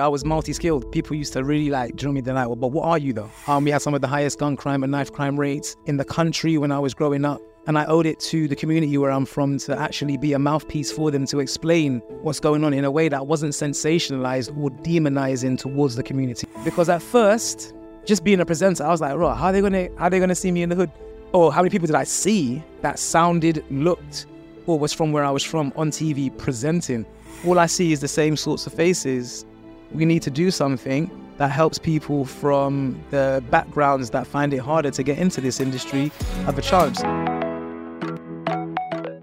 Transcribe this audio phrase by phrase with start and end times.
[0.00, 0.90] I was multi-skilled.
[0.90, 2.20] People used to really like drill me.
[2.20, 3.30] They're like, well, but what are you though?
[3.46, 6.04] Um, we had some of the highest gun crime and knife crime rates in the
[6.04, 7.40] country when I was growing up.
[7.68, 10.90] And I owed it to the community where I'm from to actually be a mouthpiece
[10.90, 15.56] for them to explain what's going on in a way that wasn't sensationalized or demonizing
[15.56, 16.48] towards the community.
[16.64, 17.72] Because at first,
[18.04, 20.18] just being a presenter, I was like, right, how are they gonna how are they
[20.18, 20.90] gonna see me in the hood?
[21.32, 24.26] Or how many people did I see that sounded, looked,
[24.66, 27.06] or was from where I was from on TV presenting?
[27.46, 29.46] All I see is the same sorts of faces
[29.94, 34.90] we need to do something that helps people from the backgrounds that find it harder
[34.90, 36.10] to get into this industry
[36.44, 37.02] have a chance.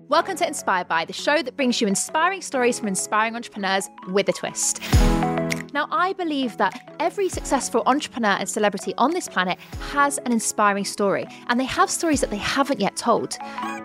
[0.08, 4.28] Welcome to Inspired By, the show that brings you inspiring stories from inspiring entrepreneurs with
[4.30, 4.82] a twist.
[5.74, 9.58] Now, I believe that every successful entrepreneur and celebrity on this planet
[9.92, 13.38] has an inspiring story, and they have stories that they haven't yet told.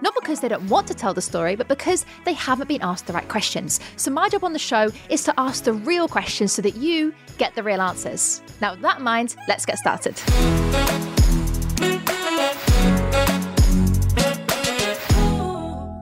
[0.03, 3.07] Not because they don't want to tell the story, but because they haven't been asked
[3.07, 3.79] the right questions.
[3.97, 7.15] So, my job on the show is to ask the real questions so that you
[7.39, 8.43] get the real answers.
[8.61, 10.21] Now, with that in mind, let's get started.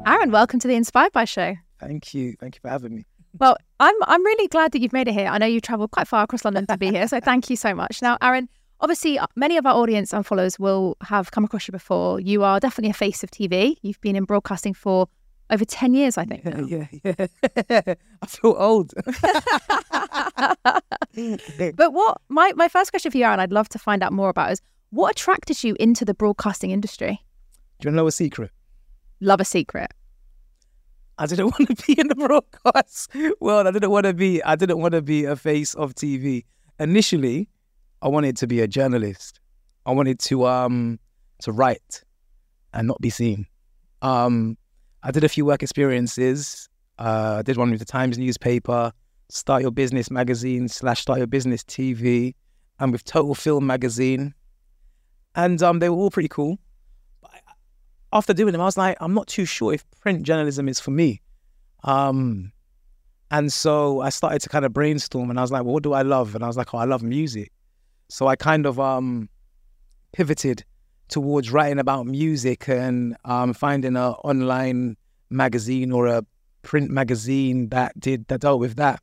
[0.06, 1.56] Aaron, welcome to the Inspired By Show.
[1.78, 2.36] Thank you.
[2.40, 3.04] Thank you for having me.
[3.38, 5.26] Well, I'm I'm really glad that you've made it here.
[5.26, 7.74] I know you travelled quite far across London to be here, so thank you so
[7.74, 8.00] much.
[8.00, 8.48] Now, Aaron,
[8.80, 12.20] obviously, uh, many of our audience and followers will have come across you before.
[12.20, 13.76] You are definitely a face of TV.
[13.82, 15.08] You've been in broadcasting for
[15.50, 16.44] over ten years, I think.
[16.44, 17.26] Yeah, yeah,
[17.68, 17.94] yeah.
[18.22, 18.94] I feel old.
[21.76, 24.28] but what my my first question for you, Aaron, I'd love to find out more
[24.28, 27.20] about is what attracted you into the broadcasting industry.
[27.80, 28.52] Do you want to know a secret?
[29.20, 29.90] Love a secret.
[31.18, 33.66] I didn't want to be in the broadcast world.
[33.66, 34.42] I didn't want to be.
[34.42, 36.44] I didn't want to be a face of TV.
[36.78, 37.48] Initially,
[38.02, 39.40] I wanted to be a journalist.
[39.86, 40.98] I wanted to um
[41.42, 42.02] to write
[42.72, 43.46] and not be seen.
[44.02, 44.56] Um,
[45.02, 46.68] I did a few work experiences.
[46.98, 48.92] Uh, I did one with the Times newspaper,
[49.28, 52.34] Start Your Business magazine slash Start Your Business TV,
[52.78, 54.34] and with Total Film magazine,
[55.34, 56.58] and um, they were all pretty cool
[58.14, 60.92] after doing them, I was like, I'm not too sure if print journalism is for
[60.92, 61.20] me.
[61.82, 62.52] Um,
[63.30, 65.92] and so I started to kind of brainstorm and I was like, well, what do
[65.92, 66.34] I love?
[66.34, 67.50] And I was like, oh, I love music.
[68.08, 69.28] So I kind of um,
[70.12, 70.64] pivoted
[71.08, 74.96] towards writing about music and um, finding an online
[75.28, 76.24] magazine or a
[76.62, 79.00] print magazine that did that dealt with that.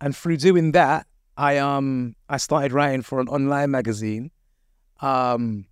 [0.00, 1.06] And through doing that,
[1.36, 4.30] I um I started writing for an online magazine.
[5.00, 5.66] Um,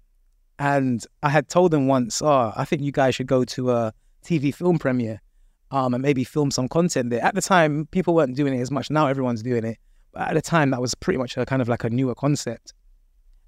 [0.60, 3.94] and I had told them once, oh, I think you guys should go to a
[4.22, 5.22] TV film premiere
[5.70, 7.24] um, and maybe film some content there.
[7.24, 8.90] At the time, people weren't doing it as much.
[8.90, 9.78] Now everyone's doing it.
[10.12, 12.74] But at the time, that was pretty much a kind of like a newer concept.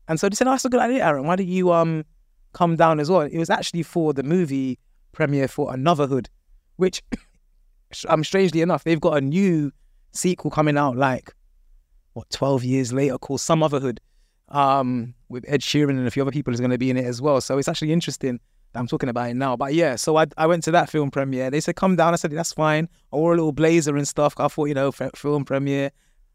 [0.09, 1.27] And so they said, oh, that's a good idea, Aaron.
[1.27, 2.07] Why don't you um
[2.55, 3.21] come down as well?
[3.21, 4.79] It was actually for the movie
[5.13, 6.29] premiere for Anuvahood,
[6.77, 7.03] which,
[8.09, 9.71] um, strangely enough, they've got a new
[10.13, 11.31] sequel coming out like,
[12.15, 14.01] what, 12 years later called Sumotherhood
[14.53, 17.05] um, with Ed Sheeran and a few other people is going to be in it
[17.05, 17.41] as well.
[17.41, 18.39] So it's actually interesting
[18.73, 19.57] that I'm talking about it now.
[19.57, 21.51] But yeah, so I, I went to that film premiere.
[21.51, 22.13] They said, come down.
[22.13, 22.89] I said, that's fine.
[23.13, 24.35] I wore a little blazer and stuff.
[24.39, 25.91] I thought, you know, film premiere.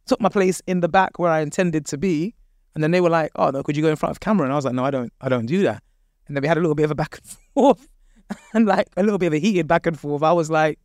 [0.08, 2.34] Took my place in the back where I intended to be.
[2.76, 4.46] And then they were like, oh, no, could you go in front of camera?
[4.46, 5.84] And I was like, no, I don't, I don't do that.
[6.28, 7.88] And then we had a little bit of a back and forth
[8.54, 10.24] and like a little bit of a heated back and forth.
[10.24, 10.80] I was like,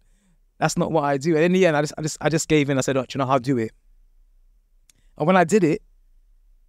[0.59, 1.35] that's not what I do.
[1.35, 2.79] And in the end, I just, I just, I just gave in.
[2.79, 3.73] I said, oh, you know how to do it?
[5.19, 5.83] And when I did it,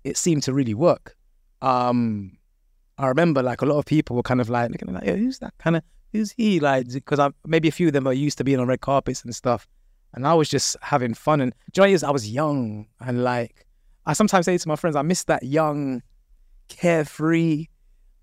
[0.03, 1.15] it seemed to really work.
[1.61, 2.37] Um,
[2.97, 5.53] I remember like a lot of people were kind of like looking like, who's that
[5.57, 6.59] kind of, who's he?
[6.59, 9.23] Like, because I maybe a few of them are used to being on red carpets
[9.23, 9.67] and stuff.
[10.13, 11.41] And I was just having fun.
[11.41, 13.65] And know is I was young and like,
[14.05, 16.03] I sometimes say to my friends, I miss that young,
[16.67, 17.67] carefree,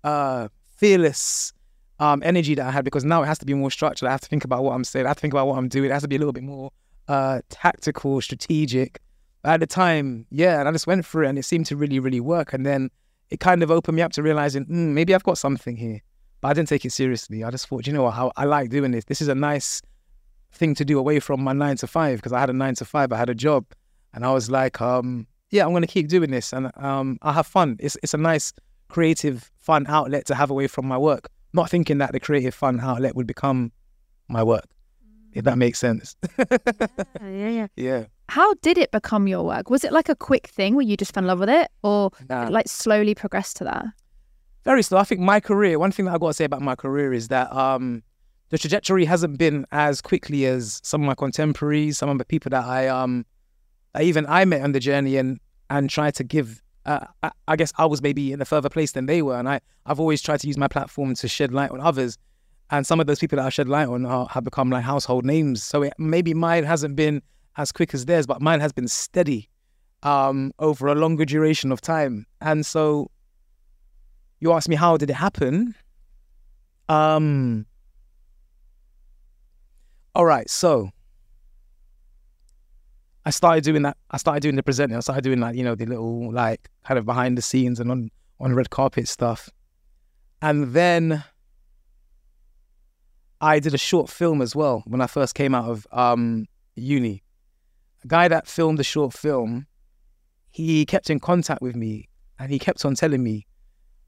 [0.03, 0.47] uh,
[0.77, 1.53] fearless
[1.99, 4.07] um, energy that I had because now it has to be more structured.
[4.07, 5.05] I have to think about what I'm saying.
[5.05, 5.89] I have to think about what I'm doing.
[5.89, 6.71] It has to be a little bit more
[7.07, 9.01] uh, tactical, strategic
[9.43, 11.99] at the time, yeah, and I just went through it and it seemed to really,
[11.99, 12.53] really work.
[12.53, 12.89] And then
[13.29, 16.01] it kind of opened me up to realizing mm, maybe I've got something here.
[16.41, 17.43] But I didn't take it seriously.
[17.43, 19.05] I just thought, you know what, how I like doing this.
[19.05, 19.81] This is a nice
[20.53, 22.85] thing to do away from my nine to five because I had a nine to
[22.85, 23.65] five, I had a job.
[24.13, 27.31] And I was like, um, yeah, I'm going to keep doing this and um, I
[27.31, 27.77] have fun.
[27.79, 28.53] It's, it's a nice,
[28.89, 31.29] creative, fun outlet to have away from my work.
[31.53, 33.71] Not thinking that the creative, fun outlet would become
[34.27, 34.65] my work,
[35.33, 36.15] if that makes sense.
[36.37, 36.47] yeah,
[37.21, 37.67] yeah, yeah.
[37.75, 38.05] Yeah.
[38.31, 39.69] How did it become your work?
[39.69, 42.11] Was it like a quick thing where you just fell in love with it, or
[42.29, 42.47] nah.
[42.47, 43.83] like slowly progressed to that?
[44.63, 44.99] Very slow.
[44.99, 45.77] I think my career.
[45.77, 48.01] One thing that I got to say about my career is that um,
[48.47, 52.51] the trajectory hasn't been as quickly as some of my contemporaries, some of the people
[52.51, 53.25] that I um,
[53.99, 55.37] even I met on the journey and
[55.69, 56.61] and tried to give.
[56.85, 59.49] Uh, I, I guess I was maybe in a further place than they were, and
[59.49, 62.17] I I've always tried to use my platform to shed light on others.
[62.69, 65.25] And some of those people that I shed light on are, have become like household
[65.25, 65.61] names.
[65.61, 67.21] So it, maybe mine hasn't been
[67.57, 69.49] as quick as theirs, but mine has been steady.
[70.03, 72.25] um, over a longer duration of time.
[72.41, 73.11] And so
[74.39, 75.75] you ask me how did it happen?
[76.89, 77.65] Um
[80.15, 80.89] all right, so
[83.25, 83.95] I started doing that.
[84.09, 84.97] I started doing the presenting.
[84.97, 87.91] I started doing like, you know, the little like kind of behind the scenes and
[87.91, 88.09] on
[88.39, 89.49] on red carpet stuff.
[90.41, 91.23] And then
[93.39, 97.21] I did a short film as well when I first came out of um, uni.
[98.03, 99.67] A guy that filmed the short film,
[100.49, 102.09] he kept in contact with me
[102.39, 103.45] and he kept on telling me,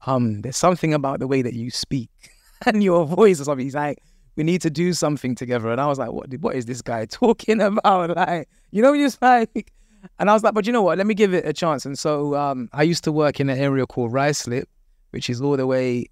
[0.06, 2.10] um, there's something about the way that you speak
[2.66, 3.64] and your voice or something.
[3.64, 3.98] He's like,
[4.36, 5.70] we need to do something together.
[5.70, 8.16] And I was like, what, what is this guy talking about?
[8.16, 9.72] Like, you know, just like,
[10.18, 10.98] and I was like, but you know what?
[10.98, 11.86] Let me give it a chance.
[11.86, 14.64] And so um, I used to work in an area called Ruislip,
[15.10, 16.06] which is all the way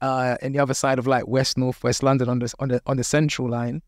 [0.00, 2.80] uh, in the other side of like West North West London on the on the
[2.86, 3.82] on the Central Line.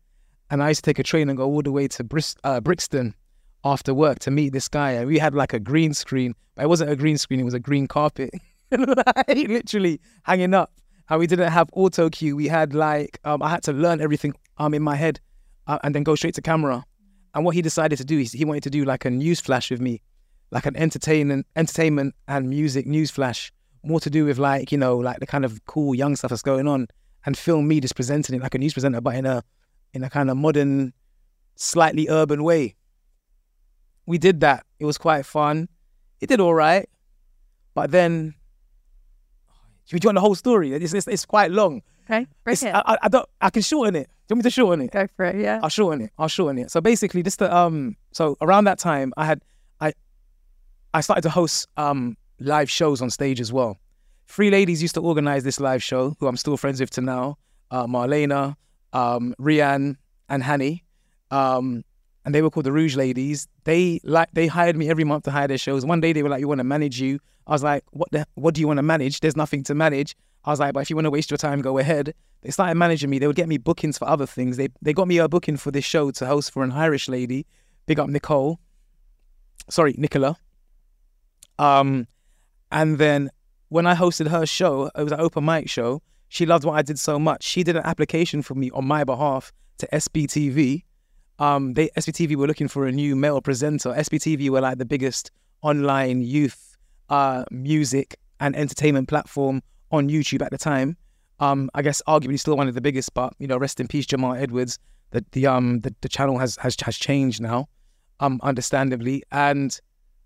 [0.49, 2.59] And I used to take a train and go all the way to Bris- uh,
[2.59, 3.15] Brixton
[3.63, 4.91] after work to meet this guy.
[4.91, 7.53] And we had like a green screen, but it wasn't a green screen; it was
[7.53, 8.31] a green carpet,
[8.71, 10.71] like, literally hanging up
[11.05, 12.35] how we didn't have auto cue.
[12.35, 15.19] We had like um, I had to learn everything um in my head,
[15.67, 16.85] uh, and then go straight to camera.
[17.33, 19.71] And what he decided to do is he wanted to do like a news flash
[19.71, 20.01] with me,
[20.51, 23.53] like an entertainment, entertainment and music news flash,
[23.83, 26.41] more to do with like you know like the kind of cool young stuff that's
[26.41, 26.87] going on,
[27.25, 29.43] and film me just presenting it like a news presenter, but in a
[29.93, 30.93] in a kind of modern,
[31.55, 32.75] slightly urban way.
[34.05, 34.65] We did that.
[34.79, 35.69] It was quite fun.
[36.19, 36.87] It did all right,
[37.73, 38.35] but then
[39.89, 40.73] do you want the whole story?
[40.73, 41.81] It's, it's, it's quite long.
[42.05, 42.73] Okay, break it.
[42.73, 43.27] I, I- I don't.
[43.41, 44.07] I can shorten it.
[44.27, 44.91] Do you want me to shorten it?
[44.91, 45.35] Go for it.
[45.35, 45.59] Yeah.
[45.61, 46.11] I'll shorten it.
[46.17, 46.71] I'll shorten it.
[46.71, 47.95] So basically, just the um.
[48.11, 49.41] So around that time, I had
[49.79, 49.93] I
[50.93, 53.79] I started to host um live shows on stage as well.
[54.27, 57.37] Three ladies used to organize this live show, who I'm still friends with to now.
[57.69, 58.55] Uh, Marlena,
[58.93, 59.95] um, Rianne,
[60.29, 60.83] and Hanny.
[61.29, 61.83] Um,
[62.25, 63.47] and they were called the Rouge Ladies.
[63.63, 65.85] They like they hired me every month to hire their shows.
[65.85, 68.25] One day they were like, "You want to manage you?" I was like, "What the?
[68.35, 69.19] What do you want to manage?
[69.19, 70.15] There's nothing to manage."
[70.45, 72.75] I was like, "But if you want to waste your time, go ahead." They started
[72.75, 73.19] managing me.
[73.19, 74.57] They would get me bookings for other things.
[74.57, 77.45] They they got me a booking for this show to host for an Irish lady.
[77.85, 78.59] Big up Nicole.
[79.69, 80.37] Sorry, Nicola.
[81.59, 82.07] Um,
[82.71, 83.29] and then
[83.69, 86.01] when I hosted her show, it was an open mic show.
[86.29, 87.43] She loved what I did so much.
[87.43, 90.83] She did an application for me on my behalf to SBTV.
[91.41, 93.89] Um, they SBTV were looking for a new male presenter.
[93.89, 95.31] SBTV were like the biggest
[95.63, 96.77] online youth
[97.09, 100.95] uh, music and entertainment platform on YouTube at the time.
[101.39, 104.05] Um, I guess arguably still one of the biggest, but you know, rest in peace,
[104.05, 104.77] Jamal Edwards.
[105.09, 107.67] The the um the, the channel has has has changed now,
[108.19, 109.77] um, understandably, and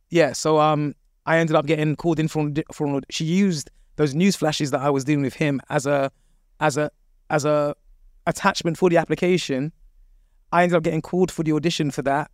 [0.09, 0.95] yeah, so um,
[1.25, 3.01] I ended up getting called in from from.
[3.09, 6.11] She used those news flashes that I was doing with him as a
[6.59, 6.91] as a
[7.29, 7.73] as a
[8.27, 9.71] attachment for the application.
[10.55, 12.31] I ended up getting called for the audition for that.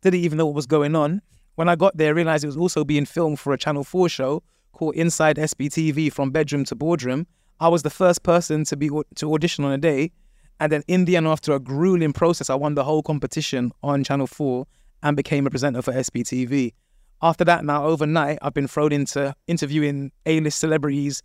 [0.00, 1.20] Didn't even know what was going on.
[1.56, 4.08] When I got there, I realized it was also being filmed for a Channel 4
[4.08, 4.42] show
[4.72, 7.26] called Inside SBTV from Bedroom to Boardroom.
[7.60, 10.10] I was the first person to be to audition on a day.
[10.58, 14.04] And then in the end, after a grueling process, I won the whole competition on
[14.04, 14.66] Channel 4
[15.02, 16.72] and became a presenter for SBTV.
[17.20, 21.22] After that, now overnight, I've been thrown into interviewing A-list celebrities.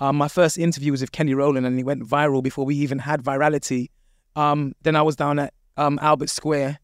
[0.00, 3.00] Um, my first interview was with Kelly Rowland, and he went viral before we even
[3.00, 3.90] had virality.
[4.34, 6.78] Um, then I was down at um, Albert Square,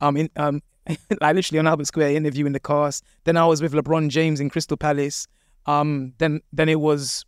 [0.00, 0.62] um, in, um,
[1.20, 3.04] like literally on Albert Square, interviewing the cast.
[3.24, 5.26] Then I was with LeBron James in Crystal Palace.
[5.66, 7.24] Um, then then it was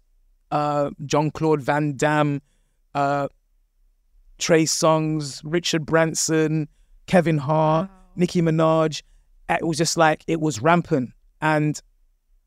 [0.50, 2.40] uh, Jean-Claude Van Damme,
[2.95, 3.28] uh,
[4.38, 6.69] Trey Songz, Richard Branson,
[7.07, 9.02] Kevin Hart, Nicki Minaj.
[9.49, 11.11] It was just like it was rampant.
[11.40, 11.81] And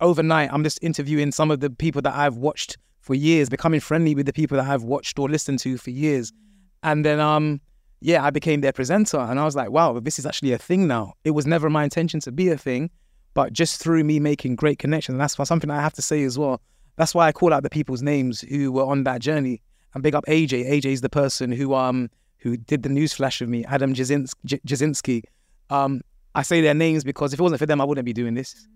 [0.01, 4.15] overnight, I'm just interviewing some of the people that I've watched for years, becoming friendly
[4.15, 6.34] with the people that I've watched or listened to for years.
[6.81, 7.62] And then, um,
[8.05, 10.85] yeah, I became their presenter, and I was like, wow, this is actually a thing
[10.85, 11.15] now.
[11.24, 12.91] It was never my intention to be a thing,
[13.33, 16.38] but just through me making great connections, and that's something I have to say as
[16.38, 16.62] well.
[16.97, 19.59] That's why I call out the people's names who were on that journey,
[19.95, 20.69] and big up AJ.
[20.69, 25.24] AJ is the person who um who did the news flash with me, Adam Jasinski.
[25.71, 26.01] Um,
[26.35, 28.67] I say their names because if it wasn't for them, I wouldn't be doing this.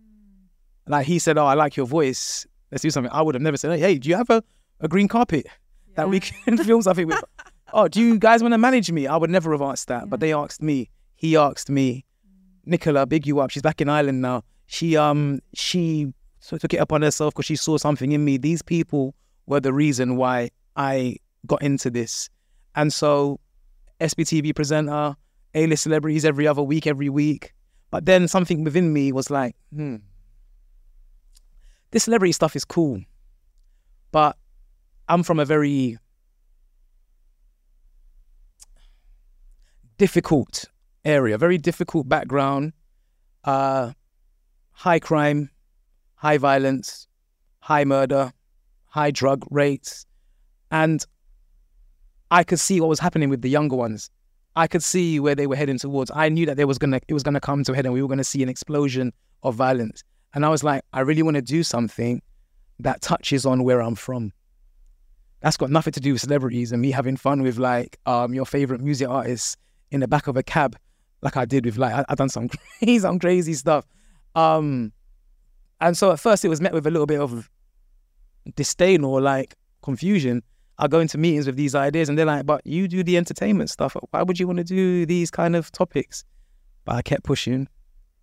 [0.87, 2.47] Like he said, "Oh, I like your voice.
[2.71, 4.43] Let's do something." I would have never said, "Hey, do you have a,
[4.79, 5.45] a green carpet
[5.93, 7.23] that we can film something with?"
[7.73, 9.07] oh, do you guys want to manage me?
[9.07, 10.89] I would never have asked that, but they asked me.
[11.15, 12.05] He asked me.
[12.65, 13.49] Nicola, big you up.
[13.49, 14.43] She's back in Ireland now.
[14.67, 18.37] She um she took it upon herself because she saw something in me.
[18.37, 19.15] These people
[19.47, 22.29] were the reason why I got into this,
[22.75, 23.39] and so
[23.99, 25.15] SBTV presenter,
[25.55, 27.53] A-list celebrities every other week, every week.
[27.91, 29.95] But then something within me was like, hmm,
[31.91, 33.01] this celebrity stuff is cool,
[34.11, 34.37] but
[35.07, 35.97] I'm from a very
[39.99, 40.65] difficult
[41.05, 42.73] area, very difficult background.
[43.43, 43.91] Uh,
[44.71, 45.49] high crime,
[46.15, 47.07] high violence,
[47.59, 48.31] high murder,
[48.87, 50.05] high drug rates.
[50.71, 51.05] And
[52.31, 54.09] I could see what was happening with the younger ones.
[54.55, 56.11] I could see where they were heading towards.
[56.15, 58.01] I knew that there was gonna it was gonna come to a head and we
[58.01, 59.11] were gonna see an explosion
[59.43, 60.03] of violence.
[60.33, 62.21] And I was like, I really want to do something
[62.79, 64.31] that touches on where I'm from.
[65.41, 68.45] That's got nothing to do with celebrities and me having fun with like um your
[68.45, 69.57] favorite music artists
[69.91, 70.77] in the back of a cab,
[71.21, 73.85] like I did with like I, I done some crazy, some crazy stuff.
[74.35, 74.91] Um,
[75.81, 77.49] and so at first it was met with a little bit of
[78.55, 80.43] disdain or like confusion.
[80.77, 83.69] I go into meetings with these ideas and they're like, but you do the entertainment
[83.69, 83.95] stuff.
[84.11, 86.23] Why would you want to do these kind of topics?
[86.85, 87.67] But I kept pushing,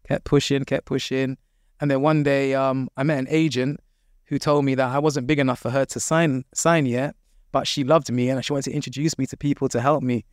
[0.08, 1.36] kept pushing, kept pushing.
[1.80, 3.80] And then one day um, I met an agent
[4.24, 7.14] who told me that I wasn't big enough for her to sign sign yet,
[7.52, 10.24] but she loved me and she wanted to introduce me to people to help me.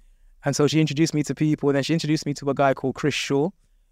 [0.46, 1.70] And so she introduced me to people.
[1.70, 3.50] And then she introduced me to a guy called Chris Shaw,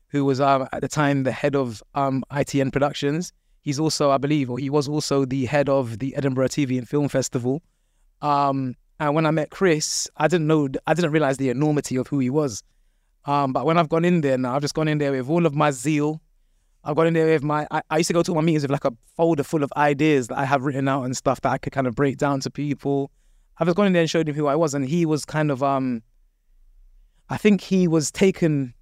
[0.10, 3.32] who was um, at the time the head of um, ITN Productions.
[3.62, 6.88] He's also, I believe, or he was also the head of the Edinburgh TV and
[6.88, 7.62] Film Festival.
[8.22, 12.08] Um, and when I met Chris, I didn't know, I didn't realize the enormity of
[12.08, 12.64] who he was.
[13.26, 15.46] Um, but when I've gone in there now, I've just gone in there with all
[15.46, 16.22] of my zeal.
[16.84, 18.72] I've gone in there with my, I, I used to go to my meetings with
[18.72, 21.60] like a folder full of ideas that I have written out and stuff that I
[21.60, 23.12] could kind of break down to people.
[23.58, 24.74] I've just gone in there and showed him who I was.
[24.74, 26.02] And he was kind of, um,
[27.32, 28.74] I think he was taken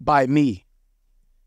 [0.00, 0.66] by me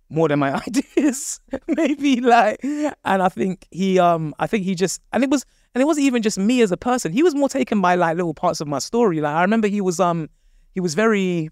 [0.10, 1.40] more than my ideas
[1.70, 5.82] maybe like and i think he um i think he just and it was and
[5.82, 7.14] it wasn't even just me as a person.
[7.14, 9.22] He was more taken by like little parts of my story.
[9.22, 10.30] Like i remember he was um
[10.74, 11.50] he was very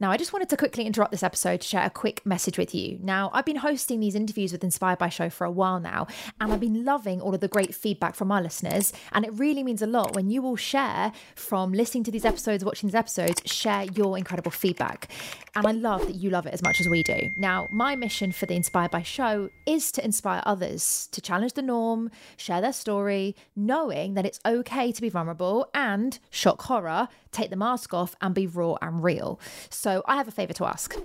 [0.00, 2.74] now, I just wanted to quickly interrupt this episode to share a quick message with
[2.74, 2.98] you.
[3.02, 6.06] Now, I've been hosting these interviews with Inspired by Show for a while now,
[6.40, 8.94] and I've been loving all of the great feedback from our listeners.
[9.12, 12.64] And it really means a lot when you all share from listening to these episodes,
[12.64, 15.10] watching these episodes, share your incredible feedback.
[15.54, 17.18] And I love that you love it as much as we do.
[17.36, 21.62] Now, my mission for the Inspired by Show is to inspire others to challenge the
[21.62, 27.50] norm, share their story, knowing that it's okay to be vulnerable and shock horror, take
[27.50, 29.40] the mask off, and be raw and real.
[29.68, 30.96] So, so I have a favour to ask.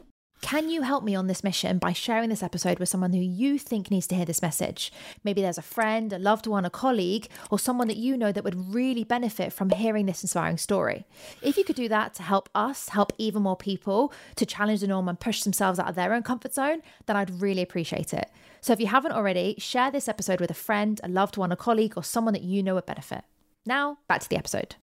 [0.42, 3.58] Can you help me on this mission by sharing this episode with someone who you
[3.58, 4.92] think needs to hear this message?
[5.24, 8.44] Maybe there's a friend, a loved one, a colleague, or someone that you know that
[8.44, 11.08] would really benefit from hearing this inspiring story.
[11.42, 14.88] If you could do that to help us, help even more people to challenge the
[14.88, 18.30] norm and push themselves out of their own comfort zone, then I'd really appreciate it.
[18.62, 21.56] So if you haven't already, share this episode with a friend, a loved one, a
[21.56, 23.24] colleague, or someone that you know would benefit.
[23.66, 24.76] Now, back to the episode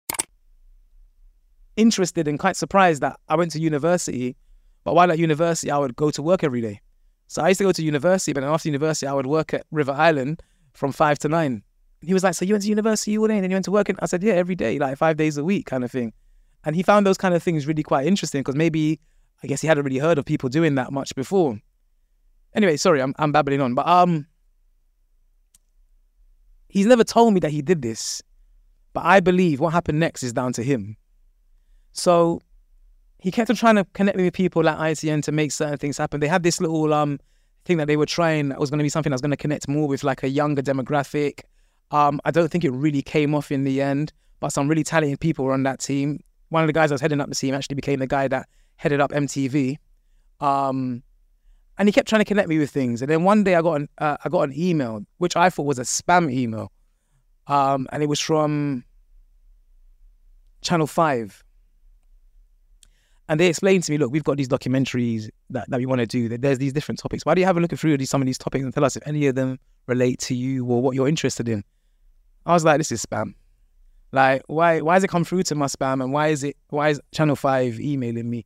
[1.82, 4.36] interested and quite surprised that I went to university,
[4.84, 6.80] but while at university, I would go to work every day.
[7.28, 9.94] So I used to go to university, but after university, I would work at River
[9.94, 10.42] Island
[10.74, 11.64] from five to nine.
[12.02, 13.72] he was like, "So you went to university all day, and then you went to
[13.72, 16.14] work?" And I said, "Yeah, every day, like five days a week, kind of thing."
[16.64, 19.00] And he found those kind of things really quite interesting because maybe,
[19.44, 21.60] I guess, he hadn't really heard of people doing that much before.
[22.54, 24.26] Anyway, sorry, I'm I'm babbling on, but um,
[26.70, 28.22] he's never told me that he did this,
[28.94, 30.98] but I believe what happened next is down to him.
[31.94, 32.42] So
[33.20, 35.98] he kept on trying to connect me with people at ITN to make certain things
[35.98, 36.20] happen.
[36.20, 37.20] They had this little um
[37.66, 39.38] thing that they were trying that was going to be something that was going to
[39.38, 41.42] connect more with like a younger demographic.
[41.92, 45.20] Um, I don't think it really came off in the end, but some really talented
[45.20, 46.22] people were on that team.
[46.50, 48.48] One of the guys that was heading up the team actually became the guy that
[48.78, 49.78] headed up MTV.
[50.40, 51.04] Um,
[51.78, 53.02] and he kept trying to connect me with things.
[53.02, 55.66] And then one day I got an uh, I got an email which I thought
[55.66, 56.72] was a spam email,
[57.48, 58.84] um, and it was from
[60.62, 61.44] Channel Five
[63.32, 66.06] and they explained to me, look, we've got these documentaries that, that we want to
[66.06, 66.28] do.
[66.28, 67.26] That there's these different topics.
[67.26, 68.84] Why do you have a look at through these, some of these topics and tell
[68.84, 69.58] us if any of them
[69.88, 71.64] relate to you or what you're interested in?
[72.46, 73.36] I was like, this is spam.
[74.12, 76.90] Like, why why has it come through to my spam and why is it why
[76.90, 78.46] is Channel Five emailing me?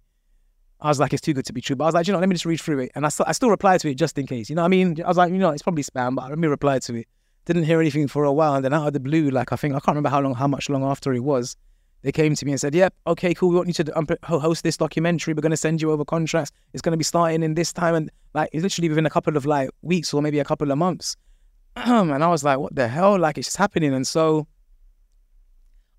[0.79, 1.75] I was like, it's too good to be true.
[1.75, 2.91] But I was like, you know, let me just read through it.
[2.93, 4.51] And I, st- I still replied to it just in case.
[4.51, 5.01] You know what I mean?
[5.03, 7.07] I was like, you know, it's probably spam, but let me reply to it.
[7.45, 8.53] Didn't hear anything for a while.
[8.53, 10.47] And then out of the blue, like, I think, I can't remember how long, how
[10.47, 11.57] much long after it was,
[12.05, 13.49] they came to me and said, "Yep, okay, cool.
[13.49, 15.33] We want you to um, host this documentary.
[15.33, 16.51] We're going to send you over contracts.
[16.71, 19.35] It's going to be starting in this time." And like, it's literally within a couple
[19.35, 21.17] of like weeks or maybe a couple of months.
[21.75, 23.17] and I was like, "What the hell?
[23.17, 24.45] Like, it's just happening." And so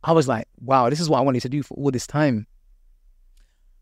[0.05, 2.47] I was like, "Wow, this is what I wanted to do for all this time."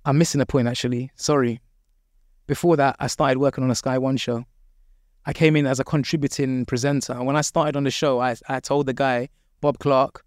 [0.07, 1.11] I'm missing a point actually.
[1.17, 1.61] Sorry.
[2.47, 4.47] Before that, I started working on a Sky One show.
[5.27, 7.13] I came in as a contributing presenter.
[7.13, 9.29] And when I started on the show, I, I told the guy,
[9.61, 10.25] Bob Clark,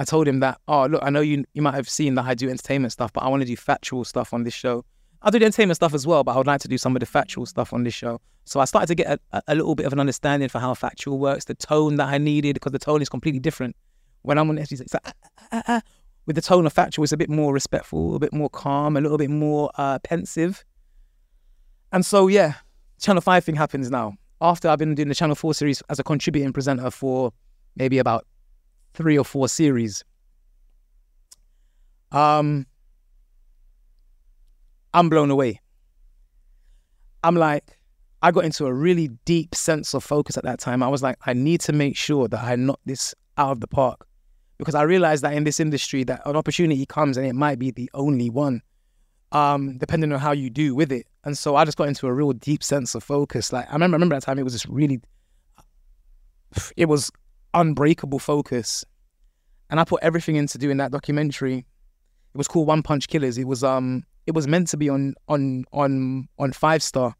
[0.00, 2.32] I told him that, oh, look, I know you you might have seen that I
[2.32, 4.82] do entertainment stuff, but I want to do factual stuff on this show.
[5.20, 7.00] I'll do the entertainment stuff as well, but I would like to do some of
[7.00, 8.18] the factual stuff on this show.
[8.46, 11.18] So I started to get a, a little bit of an understanding for how factual
[11.18, 13.76] works, the tone that I needed, because the tone is completely different.
[14.22, 15.12] When I'm on it's like, ah,
[15.52, 15.82] ah, ah,
[16.24, 19.02] with the tone of factual, it's a bit more respectful, a bit more calm, a
[19.02, 20.64] little bit more uh, pensive.
[21.92, 22.54] And so, yeah,
[23.02, 24.14] Channel 5 thing happens now.
[24.40, 27.34] After I've been doing the Channel 4 series as a contributing presenter for
[27.76, 28.24] maybe about
[28.94, 30.04] three or four series.
[32.12, 32.66] Um,
[34.92, 35.60] I'm blown away.
[37.22, 37.78] I'm like,
[38.22, 40.82] I got into a really deep sense of focus at that time.
[40.82, 43.66] I was like, I need to make sure that I knock this out of the
[43.66, 44.06] park
[44.58, 47.70] because I realized that in this industry that an opportunity comes and it might be
[47.70, 48.60] the only one,
[49.32, 51.06] um, depending on how you do with it.
[51.24, 53.52] And so I just got into a real deep sense of focus.
[53.52, 55.00] Like I remember, I remember that time it was just really,
[56.76, 57.10] it was
[57.54, 58.84] unbreakable focus,
[59.68, 61.58] and I put everything into doing that documentary.
[61.58, 63.38] It was called One Punch Killers.
[63.38, 67.14] It was um, it was meant to be on on on on Five Star,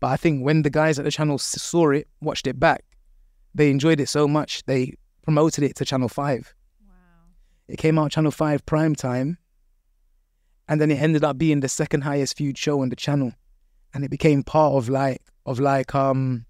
[0.00, 2.84] but I think when the guys at the channel saw it, watched it back,
[3.54, 6.54] they enjoyed it so much they promoted it to Channel Five.
[6.86, 6.94] Wow!
[7.68, 9.38] It came out Channel Five prime time
[10.68, 13.32] and then it ended up being the second highest viewed show on the channel
[13.92, 16.46] and it became part of like of like um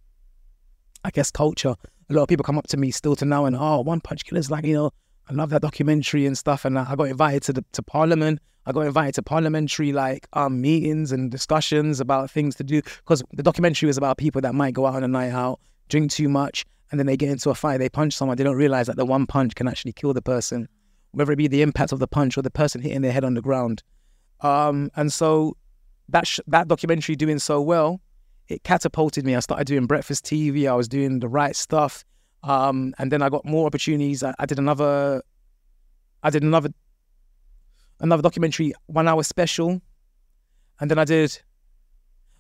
[1.05, 1.75] i guess culture
[2.13, 4.25] a lot of people come up to me still to now and oh one punch
[4.25, 4.91] killers like you know
[5.29, 8.41] i love that documentary and stuff and i got invited to the to parliament.
[8.65, 13.21] I got invited to parliamentary like um meetings and discussions about things to do because
[13.33, 16.29] the documentary was about people that might go out on a night out drink too
[16.29, 18.97] much and then they get into a fight they punch someone they don't realize that
[18.97, 20.69] the one punch can actually kill the person
[21.13, 23.35] whether it be the impact of the punch or the person hitting their head on
[23.35, 23.83] the ground.
[24.41, 25.57] Um, and so
[26.09, 28.01] that that documentary doing so well,
[28.49, 29.35] it catapulted me.
[29.35, 30.69] I started doing breakfast TV.
[30.69, 32.05] I was doing the right stuff,
[32.43, 34.23] um, and then I got more opportunities.
[34.23, 35.23] I, I, did another,
[36.23, 36.71] I did another,
[38.01, 39.81] another documentary one hour special,
[40.81, 41.41] and then I did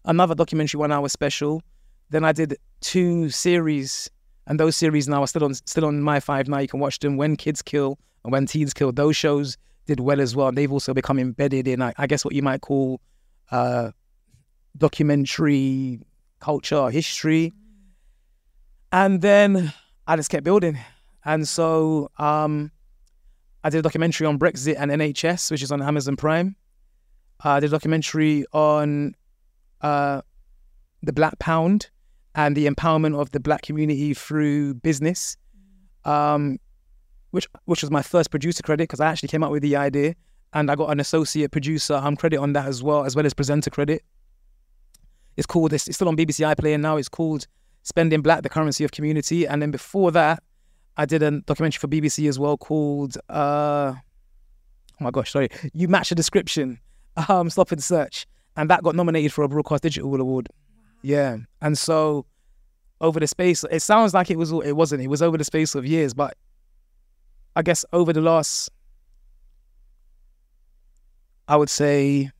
[0.04, 1.62] another documentary one hour special.
[2.10, 4.10] Then I did two series,
[4.46, 6.58] and those series now are still on still on My5 now.
[6.58, 8.92] You can watch them when kids kill and when teens kill.
[8.92, 9.56] Those shows
[9.86, 10.52] did well as well.
[10.52, 13.00] They've also become embedded in, I, I guess, what you might call
[13.50, 13.90] uh,
[14.76, 16.00] documentary
[16.40, 17.52] culture, history.
[18.90, 19.72] And then
[20.06, 20.78] I just kept building.
[21.24, 22.70] And so um,
[23.64, 26.56] I did a documentary on Brexit and NHS, which is on Amazon Prime.
[27.44, 29.14] Uh, I did a documentary on
[29.80, 30.22] uh,
[31.02, 31.90] the Black Pound
[32.34, 35.36] and the empowerment of the Black community through business.
[36.04, 36.58] Um,
[37.30, 40.14] which which was my first producer credit because I actually came up with the idea
[40.52, 43.34] and I got an associate producer um, credit on that as well, as well as
[43.34, 44.02] presenter credit.
[45.36, 46.96] It's called, it's, it's still on BBC iPlayer now.
[46.96, 47.46] It's called
[47.82, 49.46] Spending Black, the Currency of Community.
[49.46, 50.42] And then before that,
[50.96, 54.00] I did a documentary for BBC as well called, uh, oh
[55.00, 56.78] my gosh, sorry, You Match the Description,
[57.28, 58.26] um, Stop and Search.
[58.56, 60.48] And that got nominated for a Broadcast Digital Award.
[61.00, 61.38] Yeah.
[61.62, 62.26] And so
[63.00, 65.74] over the space, it sounds like it was, it wasn't, it was over the space
[65.74, 66.36] of years, but
[67.56, 68.70] I guess over the last,
[71.48, 72.30] I would say,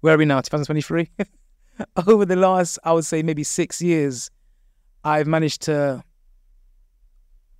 [0.00, 0.40] where are we now?
[0.40, 1.10] 2023.
[2.06, 4.30] over the last, I would say maybe six years,
[5.04, 6.02] I've managed to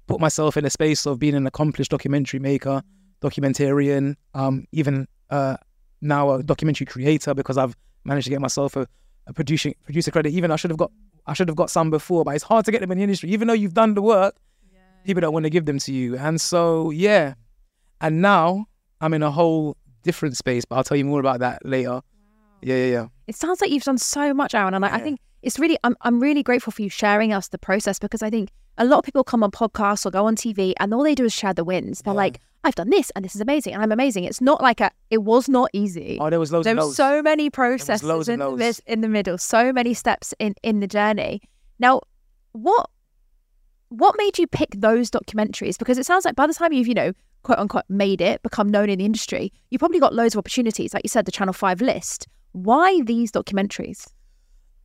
[0.06, 2.82] put myself in a space of being an accomplished documentary maker,
[3.22, 5.56] documentarian, um, even uh,
[6.00, 8.86] now a documentary creator because I've managed to get myself a,
[9.26, 10.32] a producing producer credit.
[10.32, 10.90] Even I should have got
[11.26, 13.30] I should have got some before, but it's hard to get them in the industry.
[13.30, 14.36] Even though you've done the work,
[15.04, 16.16] people don't want to give them to you.
[16.16, 17.34] And so, yeah.
[18.00, 18.66] And now
[19.00, 22.00] I'm in a whole different space, but I'll tell you more about that later.
[22.62, 23.06] Yeah, yeah, yeah.
[23.26, 24.74] It sounds like you've done so much, Aaron.
[24.74, 24.94] And I, yeah.
[24.96, 28.22] I think it's really, I'm, I'm really grateful for you sharing us the process because
[28.22, 31.02] I think a lot of people come on podcasts or go on TV and all
[31.02, 32.02] they do is share the wins.
[32.02, 32.18] They're yeah.
[32.18, 34.24] like, I've done this and this is amazing and I'm amazing.
[34.24, 36.18] It's not like a, it was not easy.
[36.20, 39.38] Oh, there was loads there were so many processes loads in, the, in the middle,
[39.38, 41.40] so many steps in, in the journey.
[41.78, 42.02] Now,
[42.52, 42.90] what
[43.90, 45.76] what made you pick those documentaries?
[45.76, 48.68] Because it sounds like by the time you've, you know, quote unquote made it, become
[48.68, 50.94] known in the industry, you probably got loads of opportunities.
[50.94, 52.28] Like you said, the Channel 5 list.
[52.52, 54.06] Why these documentaries?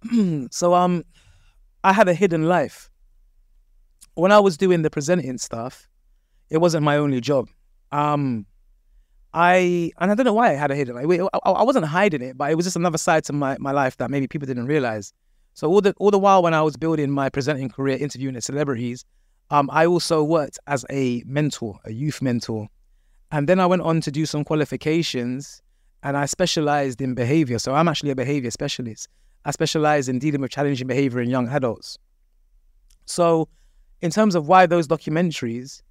[0.52, 1.04] so um
[1.84, 2.90] I had a hidden life.
[4.16, 5.88] When I was doing the presenting stuff,
[6.50, 7.50] it wasn't my only job.
[7.92, 8.46] Um
[9.34, 11.30] I and I don't know why I had a hidden life.
[11.34, 13.98] I, I wasn't hiding it, but it was just another side to my, my life
[13.98, 15.12] that maybe people didn't realize.
[15.54, 18.42] So all the all the while when I was building my presenting career, interviewing the
[18.42, 19.04] celebrities,
[19.50, 22.68] um, I also worked as a mentor, a youth mentor,
[23.32, 25.62] and then I went on to do some qualifications,
[26.04, 27.60] and I specialized in behavior.
[27.60, 29.08] So I'm actually a behavior specialist.
[29.46, 31.98] I specialize in dealing with challenging behavior in young adults.
[33.06, 33.48] So,
[34.02, 35.82] in terms of why those documentaries,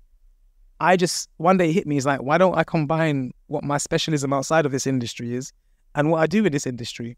[0.80, 4.32] I just one day hit me is like, why don't I combine what my specialism
[4.32, 5.52] outside of this industry is
[5.94, 7.16] and what I do in this industry?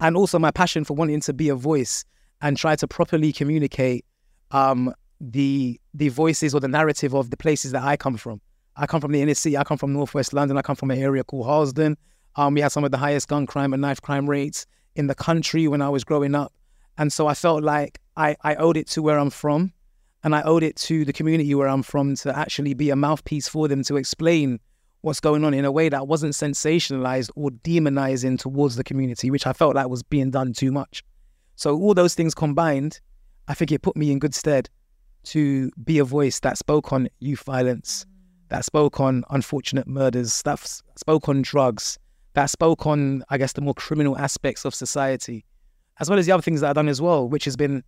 [0.00, 2.04] and also my passion for wanting to be a voice
[2.40, 4.04] and try to properly communicate
[4.50, 8.40] um, the the voices or the narrative of the places that I come from.
[8.78, 9.56] I come from the inner city.
[9.56, 10.56] I come from northwest London.
[10.56, 11.96] I come from an area called Harlesden.
[12.36, 15.14] Um, we had some of the highest gun crime and knife crime rates in the
[15.14, 16.52] country when I was growing up.
[16.96, 19.72] And so I felt like I, I owed it to where I'm from
[20.22, 23.48] and I owed it to the community where I'm from to actually be a mouthpiece
[23.48, 24.60] for them to explain
[25.00, 29.46] what's going on in a way that wasn't sensationalized or demonizing towards the community, which
[29.46, 31.04] I felt like was being done too much.
[31.56, 33.00] So all those things combined,
[33.46, 34.68] I think it put me in good stead
[35.24, 38.06] to be a voice that spoke on youth violence,
[38.48, 40.58] that spoke on unfortunate murders, that
[40.96, 41.98] spoke on drugs,
[42.34, 45.44] that spoke on, I guess, the more criminal aspects of society,
[46.00, 47.82] as well as the other things that I've done as well, which has been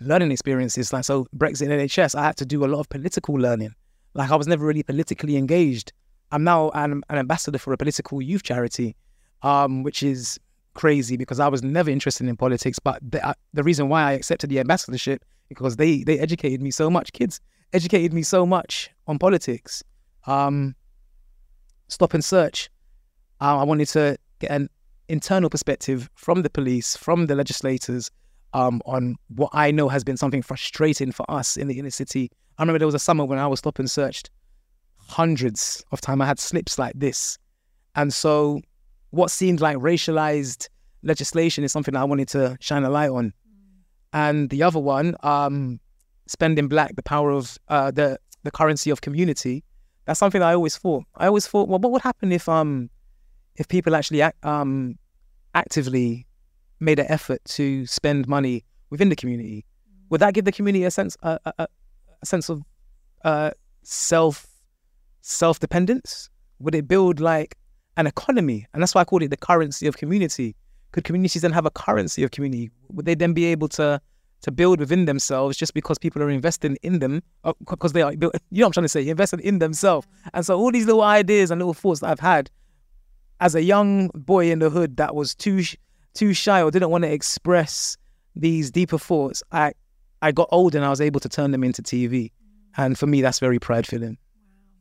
[0.00, 0.92] learning experiences.
[0.92, 3.74] Like, so Brexit and NHS, I had to do a lot of political learning.
[4.14, 5.92] Like, I was never really politically engaged.
[6.32, 8.96] I'm now an, an ambassador for a political youth charity,
[9.42, 10.38] um, which is
[10.74, 12.78] crazy because I was never interested in politics.
[12.78, 16.70] But the, uh, the reason why I accepted the ambassadorship because they they educated me
[16.70, 17.12] so much.
[17.12, 17.40] Kids
[17.72, 19.82] educated me so much on politics.
[20.26, 20.74] Um,
[21.88, 22.70] stop and search.
[23.40, 24.68] Uh, I wanted to get an
[25.08, 28.10] internal perspective from the police, from the legislators,
[28.52, 32.30] um, on what I know has been something frustrating for us in the inner city.
[32.58, 34.30] I remember there was a summer when I was stop and searched
[34.98, 36.22] hundreds of time.
[36.22, 37.36] I had slips like this.
[37.96, 38.60] And so
[39.10, 40.68] what seemed like racialized
[41.02, 43.32] legislation is something I wanted to shine a light on.
[44.12, 45.80] And the other one, um,
[46.26, 49.64] spending black, the power of uh, the the currency of community.
[50.04, 51.04] That's something I always thought.
[51.16, 52.90] I always thought, well, what would happen if um
[53.56, 54.98] if people actually act, um
[55.54, 56.26] actively
[56.80, 59.64] made an effort to spend money within the community?
[60.10, 61.66] Would that give the community a sense a, a,
[62.22, 62.62] a sense of
[63.24, 63.50] uh,
[63.82, 64.46] self
[65.22, 66.28] self dependence?
[66.60, 67.56] Would it build like
[67.96, 68.66] an economy?
[68.72, 70.54] And that's why I called it the currency of community.
[70.92, 72.70] Could communities then have a currency of community?
[72.90, 74.00] Would they then be able to
[74.44, 77.22] to build within themselves just because people are investing in them
[77.68, 79.08] because uh, they are you know what I'm trying to say?
[79.08, 80.06] Investing in themselves.
[80.32, 82.50] And so all these little ideas and little thoughts that I've had
[83.40, 85.62] as a young boy in the hood that was too
[86.14, 87.96] too shy or didn't want to express
[88.36, 89.72] these deeper thoughts I
[90.22, 92.30] I got old and I was able to turn them into TV
[92.76, 94.18] and for me that's very pride filling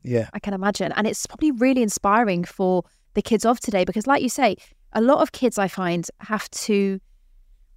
[0.03, 0.29] yeah.
[0.33, 0.91] I can imagine.
[0.91, 4.57] And it's probably really inspiring for the kids of today because like you say
[4.93, 6.99] a lot of kids I find have to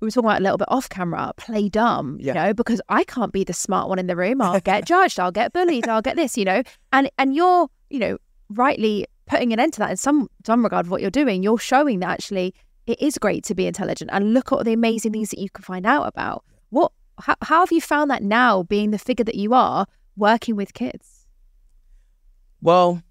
[0.01, 2.33] we were talking about a little bit off camera, play dumb, yeah.
[2.33, 4.43] you know, because I can't be the smart one in the room.
[4.43, 6.63] I'll get judged, I'll get bullied, I'll get this, you know.
[6.93, 8.19] And and you're, you know,
[8.51, 11.43] rightly putting an end to that in some some regard of what you're doing.
[11.43, 12.55] You're showing that actually
[12.87, 15.65] it is great to be intelligent and look at the amazing things that you can
[15.65, 16.45] find out about.
[16.71, 20.57] What how, how have you found that now being the figure that you are working
[20.57, 21.27] with kids?
[22.61, 23.03] Well,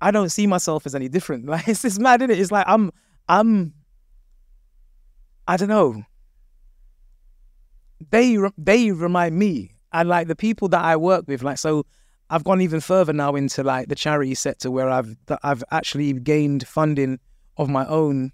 [0.00, 1.46] I don't see myself as any different.
[1.54, 2.38] Like it's just mad, isn't it?
[2.38, 2.90] It's like I'm
[3.28, 3.72] I'm
[5.46, 6.04] I don't know.
[8.10, 11.86] They they remind me, and like the people that I work with, like so.
[12.30, 16.66] I've gone even further now into like the charity sector where I've I've actually gained
[16.66, 17.20] funding
[17.58, 18.32] of my own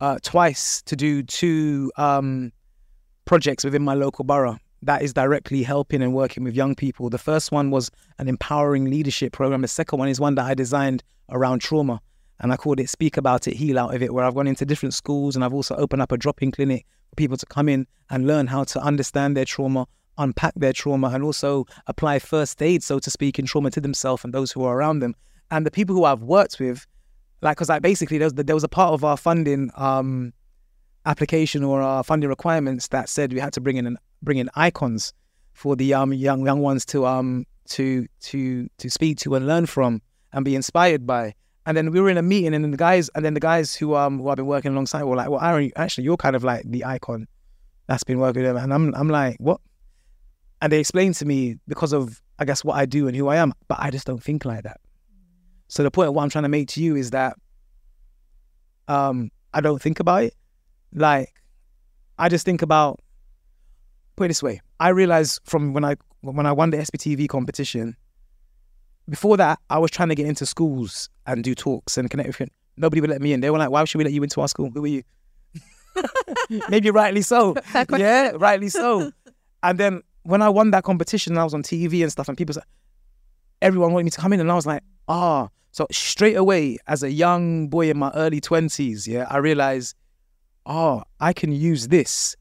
[0.00, 2.52] uh, twice to do two um,
[3.24, 7.10] projects within my local borough that is directly helping and working with young people.
[7.10, 9.62] The first one was an empowering leadership program.
[9.62, 12.00] The second one is one that I designed around trauma.
[12.40, 14.64] And I called it Speak About It, Heal Out of It, where I've gone into
[14.64, 17.68] different schools and I've also opened up a drop in clinic for people to come
[17.68, 19.86] in and learn how to understand their trauma,
[20.18, 24.22] unpack their trauma, and also apply first aid, so to speak, in trauma to themselves
[24.24, 25.16] and those who are around them.
[25.50, 26.86] And the people who I've worked with,
[27.40, 30.32] like, because like basically there was, there was a part of our funding um,
[31.06, 34.50] application or our funding requirements that said we had to bring in an bring in
[34.54, 35.12] icons
[35.52, 39.66] for the um, young young ones to um to to to speak to and learn
[39.66, 40.00] from
[40.32, 41.34] and be inspired by.
[41.66, 43.74] And then we were in a meeting, and then the guys, and then the guys
[43.74, 46.42] who um who I've been working alongside were like, "Well, Aaron, actually, you're kind of
[46.42, 47.26] like the icon
[47.86, 49.60] that's been working with them." And I'm I'm like, "What?"
[50.62, 53.36] And they explained to me because of I guess what I do and who I
[53.36, 54.80] am, but I just don't think like that.
[55.68, 57.36] So the point of what I'm trying to make to you is that
[58.86, 60.34] um I don't think about it.
[60.94, 61.34] Like
[62.18, 63.00] I just think about
[64.18, 67.96] put it this way, I realized from when I when I won the SBTV competition,
[69.08, 72.50] before that, I was trying to get into schools and do talks and connect with
[72.76, 73.40] Nobody would let me in.
[73.40, 74.70] They were like, "Why should we let you into our school?
[74.74, 75.02] Who are you?"
[76.68, 77.54] Maybe rightly so.
[77.96, 79.12] yeah, rightly so.
[79.62, 82.52] And then when I won that competition, I was on TV and stuff, and people
[82.52, 82.64] said,
[83.62, 85.48] everyone wanted me to come in, and I was like, ah.
[85.72, 89.96] So straight away, as a young boy in my early twenties, yeah, I realized,
[90.66, 92.36] oh, I can use this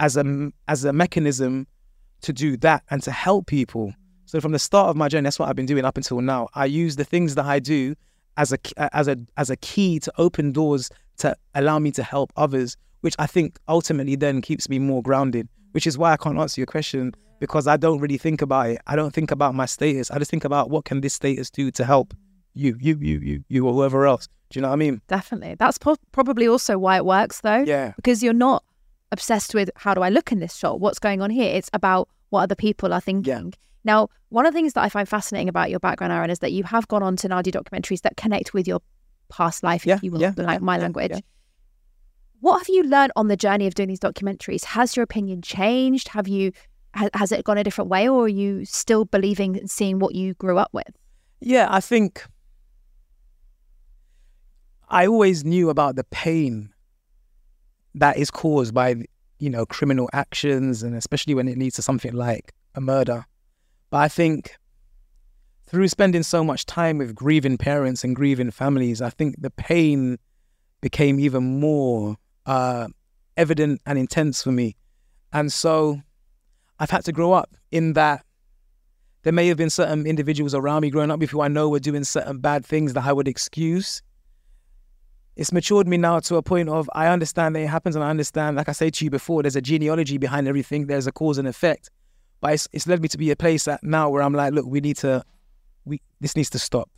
[0.00, 1.66] as a as a mechanism
[2.22, 3.92] to do that and to help people.
[4.26, 6.48] So from the start of my journey, that's what I've been doing up until now.
[6.54, 7.94] I use the things that I do
[8.36, 8.58] as a
[8.94, 13.14] as a as a key to open doors to allow me to help others, which
[13.18, 15.48] I think ultimately then keeps me more grounded.
[15.72, 18.80] Which is why I can't answer your question because I don't really think about it.
[18.86, 20.10] I don't think about my status.
[20.10, 22.14] I just think about what can this status do to help
[22.54, 24.28] you, you, you, you, you, or whoever else.
[24.50, 25.02] Do you know what I mean?
[25.08, 25.56] Definitely.
[25.56, 27.64] That's po- probably also why it works, though.
[27.66, 27.92] Yeah.
[27.96, 28.62] Because you're not
[29.14, 30.80] obsessed with how do I look in this shot?
[30.80, 31.54] What's going on here?
[31.54, 33.54] It's about what other people are thinking.
[33.84, 36.52] Now, one of the things that I find fascinating about your background, Aaron, is that
[36.52, 38.80] you have gone on to do documentaries that connect with your
[39.30, 41.10] past life, Yeah, if you will, yeah, like my yeah, language.
[41.12, 41.20] yeah.
[42.40, 44.64] What have you learned on the journey of doing these documentaries?
[44.64, 46.08] Has your opinion changed?
[46.08, 46.52] Have you
[46.94, 50.14] ha- has it gone a different way, or are you still believing and seeing what
[50.14, 50.90] you grew up with?
[51.40, 52.24] Yeah, I think
[54.88, 56.73] I always knew about the pain
[57.94, 59.04] that is caused by,
[59.38, 63.24] you know, criminal actions and especially when it leads to something like a murder.
[63.90, 64.56] But I think
[65.66, 70.18] through spending so much time with grieving parents and grieving families, I think the pain
[70.80, 72.88] became even more uh,
[73.36, 74.76] evident and intense for me.
[75.32, 76.00] And so
[76.78, 78.24] I've had to grow up in that
[79.22, 81.80] there may have been certain individuals around me growing up with who I know were
[81.80, 84.02] doing certain bad things that I would excuse.
[85.36, 88.10] It's matured me now to a point of I understand that it happens and I
[88.10, 91.38] understand, like I said to you before, there's a genealogy behind everything, there's a cause
[91.38, 91.90] and effect.
[92.40, 94.66] But it's, it's led me to be a place that now where I'm like, look,
[94.66, 95.24] we need to,
[95.84, 96.88] we this needs to stop.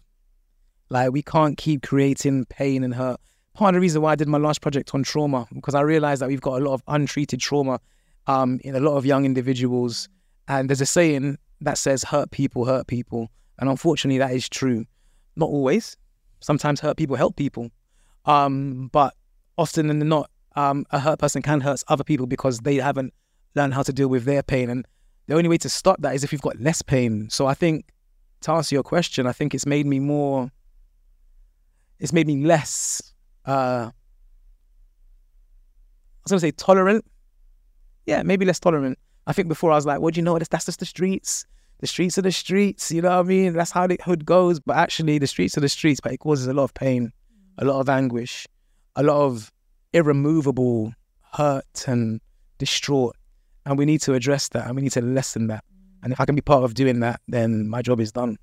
[0.91, 3.21] Like we can't keep creating pain and hurt.
[3.55, 6.21] Part of the reason why I did my last project on trauma, because I realized
[6.21, 7.81] that we've got a lot of untreated trauma
[8.27, 10.11] um, in a lot of young individuals.
[10.47, 13.31] And there's a saying that says hurt people hurt people.
[13.59, 14.85] And unfortunately, that is true.
[15.37, 15.97] Not always.
[16.41, 17.71] Sometimes hurt people help people.
[18.27, 19.15] Um, but
[19.57, 23.15] often than not, um, a hurt person can hurt other people because they haven't
[23.55, 24.69] learned how to deal with their pain.
[24.71, 24.87] And
[25.27, 27.29] the only way to stop that is if you've got less pain.
[27.31, 27.87] So I think
[28.43, 30.51] to answer your question, I think it's made me more,
[31.99, 33.15] it's made me less,
[33.47, 33.93] uh, I
[36.25, 37.05] was going to say tolerant.
[38.07, 38.99] Yeah, maybe less tolerant.
[39.27, 40.39] I think before I was like, well, do you know?
[40.39, 41.47] That's just the streets.
[41.81, 42.91] The streets are the streets.
[42.91, 43.53] You know what I mean?
[43.53, 44.61] That's how the hood goes.
[44.61, 47.13] But actually, the streets are the streets, but it causes a lot of pain,
[47.59, 48.47] a lot of anguish,
[48.95, 49.53] a lot of
[49.93, 50.93] irremovable
[51.33, 52.21] hurt and
[52.59, 53.17] distraught.
[53.65, 55.65] And we need to address that and we need to lessen that.
[56.03, 58.37] And if I can be part of doing that, then my job is done.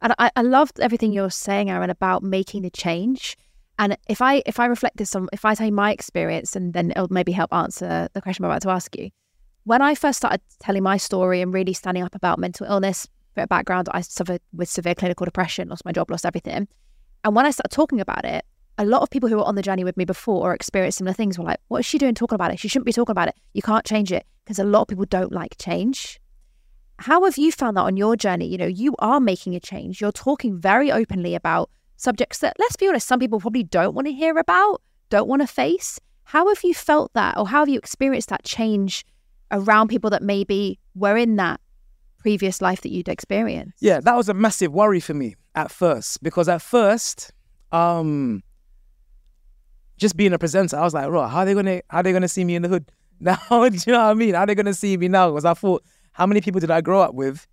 [0.00, 3.36] And I, I loved everything you're saying, Aaron, about making the change.
[3.78, 6.72] And if I if I reflect this on if I tell you my experience and
[6.72, 9.10] then it'll maybe help answer the question I'm about to ask you.
[9.64, 13.42] When I first started telling my story and really standing up about mental illness, bit
[13.42, 16.68] of background, I suffered with severe clinical depression, lost my job, lost everything.
[17.24, 18.44] And when I started talking about it,
[18.76, 21.14] a lot of people who were on the journey with me before or experienced similar
[21.14, 22.58] things were like, what is she doing talking about it?
[22.58, 23.34] She shouldn't be talking about it.
[23.54, 26.20] You can't change it because a lot of people don't like change.
[26.98, 28.46] How have you found that on your journey?
[28.46, 30.00] You know, you are making a change.
[30.00, 34.06] You're talking very openly about subjects that, let's be honest, some people probably don't want
[34.06, 35.98] to hear about, don't want to face.
[36.24, 39.04] How have you felt that, or how have you experienced that change
[39.50, 41.60] around people that maybe were in that
[42.18, 43.78] previous life that you'd experienced?
[43.80, 47.32] Yeah, that was a massive worry for me at first because at first,
[47.72, 48.42] um,
[49.96, 52.12] just being a presenter, I was like, right, how are they gonna how are they
[52.12, 52.90] gonna see me in the hood
[53.20, 53.38] now?
[53.50, 54.34] Do you know what I mean?
[54.34, 55.30] How are they gonna see me now?
[55.30, 57.46] Because I thought, how many people did I grow up with,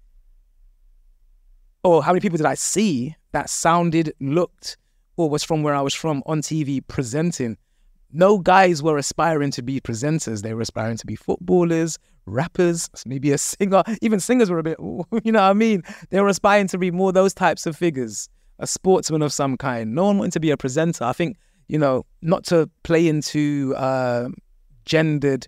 [1.84, 4.78] or how many people did I see that sounded, looked,
[5.18, 7.58] or was from where I was from on TV presenting?
[8.13, 10.41] No guys were aspiring to be presenters.
[10.41, 13.84] They were aspiring to be footballers, rappers, maybe a singer.
[14.02, 14.78] Even singers were a bit,
[15.24, 15.84] you know what I mean?
[16.10, 19.95] They were aspiring to be more those types of figures, a sportsman of some kind.
[19.95, 21.04] No one wanted to be a presenter.
[21.06, 24.30] I think, you know, not to play into uh,
[24.86, 25.47] gendered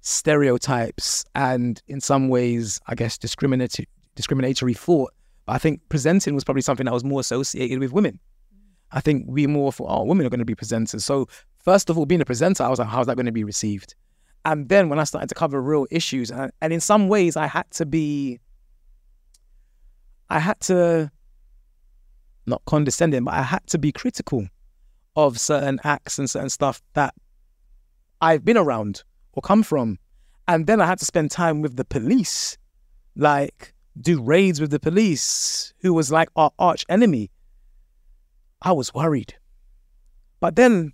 [0.00, 5.12] stereotypes and in some ways, I guess, discriminatory, discriminatory thought.
[5.46, 8.20] But I think presenting was probably something that was more associated with women.
[8.92, 11.02] I think we more thought, oh, women are going to be presenters.
[11.02, 11.26] So
[11.64, 13.94] first of all, being a presenter, I was like, how's that going to be received?
[14.44, 17.46] And then when I started to cover real issues, and, and in some ways, I
[17.46, 18.38] had to be,
[20.28, 21.10] I had to,
[22.46, 24.46] not condescending, but I had to be critical
[25.16, 27.14] of certain acts and certain stuff that
[28.20, 29.98] I've been around or come from.
[30.46, 32.58] And then I had to spend time with the police,
[33.16, 37.30] like do raids with the police, who was like our arch enemy.
[38.60, 39.34] I was worried.
[40.40, 40.92] But then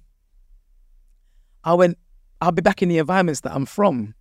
[1.65, 1.99] I went,
[2.41, 4.15] I'll be back in the environments that I'm from.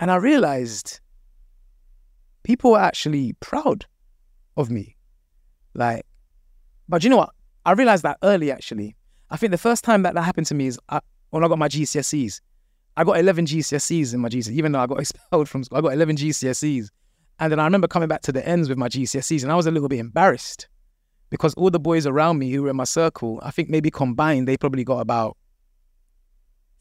[0.00, 1.00] And I realized
[2.44, 3.84] people were actually proud
[4.56, 4.96] of me.
[5.74, 6.06] Like,
[6.88, 7.30] but you know what?
[7.66, 8.94] I realized that early actually.
[9.30, 11.58] I think the first time that that happened to me is I, when I got
[11.58, 12.40] my GCSEs.
[12.96, 15.78] I got 11 GCSEs in my GCSEs, even though I got expelled from school.
[15.78, 16.88] I got 11 GCSEs.
[17.40, 19.66] And then I remember coming back to the ends with my GCSEs and I was
[19.66, 20.68] a little bit embarrassed
[21.30, 24.48] because all the boys around me who were in my circle, I think maybe combined,
[24.48, 25.36] they probably got about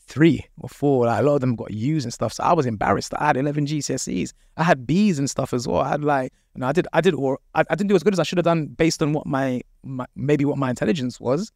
[0.07, 1.05] three or four.
[1.05, 2.33] Like a lot of them got U's and stuff.
[2.33, 3.13] So I was embarrassed.
[3.17, 4.33] I had 11 GCSEs.
[4.55, 5.81] I had B's and stuff as well.
[5.81, 8.03] I had like, you know, I did, I did, or I, I didn't do as
[8.03, 11.19] good as I should have done based on what my, my, maybe what my intelligence
[11.19, 11.51] was.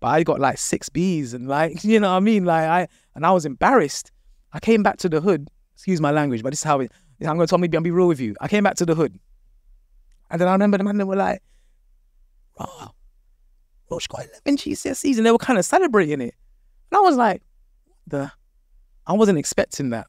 [0.00, 2.44] But I got like six B's and like, you know what I mean?
[2.44, 4.12] Like I, and I was embarrassed.
[4.52, 5.48] I came back to the hood.
[5.74, 6.90] Excuse my language, but this is how it,
[7.20, 8.34] I'm going to tell me, I'm be real with you.
[8.40, 9.18] I came back to the hood.
[10.30, 11.42] And then I remember the man, they were like,
[12.58, 12.90] oh,
[13.90, 16.34] Roach got 11 GCSEs and they were kind of celebrating it.
[16.90, 17.42] And I was like,
[18.06, 18.30] the,
[19.06, 20.06] I wasn't expecting that.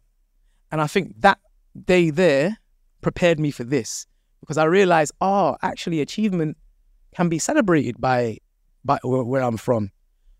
[0.72, 1.40] And I think that
[1.86, 2.58] day there
[3.02, 4.06] prepared me for this
[4.40, 6.58] because I realized, oh, actually, achievement
[7.16, 8.38] can be celebrated by,
[8.84, 9.92] by where I'm from.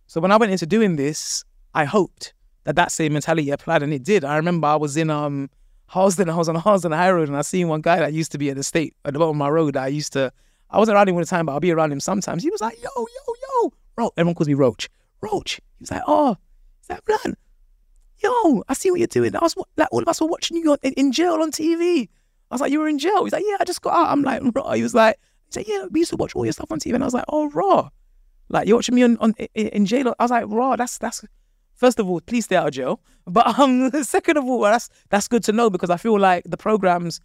[0.08, 1.44] So when I went into doing this,
[1.74, 4.24] I hoped that that same mentality applied, and it did.
[4.24, 5.50] I remember I was in um
[5.88, 8.38] Harlesden, I was on Harlesden High Road, and I seen one guy that used to
[8.38, 9.76] be at the state at the bottom of my road.
[9.76, 10.32] That I used to,
[10.70, 12.44] I wasn't around him all the time, but I'll be around him sometimes.
[12.44, 14.90] He was like, "Yo, yo, yo, Roach." Everyone calls me Roach.
[15.22, 15.62] Roach.
[15.78, 16.36] He was like, "Oh,
[16.82, 17.36] is that blood?
[18.20, 19.36] Yo, I see what you're doing.
[19.36, 22.10] I was like, all of us were watching you in, in jail on TV.
[22.50, 23.24] I was like, you were in jail.
[23.24, 24.12] He's like, yeah, I just got out.
[24.12, 24.72] I'm like, raw.
[24.72, 26.94] He was like, he said, yeah, we used to watch all your stuff on TV,
[26.94, 27.90] and I was like, oh, raw.
[28.50, 30.16] Like you're watching me on, on in, in jail.
[30.20, 30.76] I was like, raw.
[30.76, 31.24] That's that's.
[31.74, 33.02] First of all, please stay out of jail.
[33.30, 36.56] But um, second of all, that's that's good to know because I feel like the
[36.56, 37.20] programs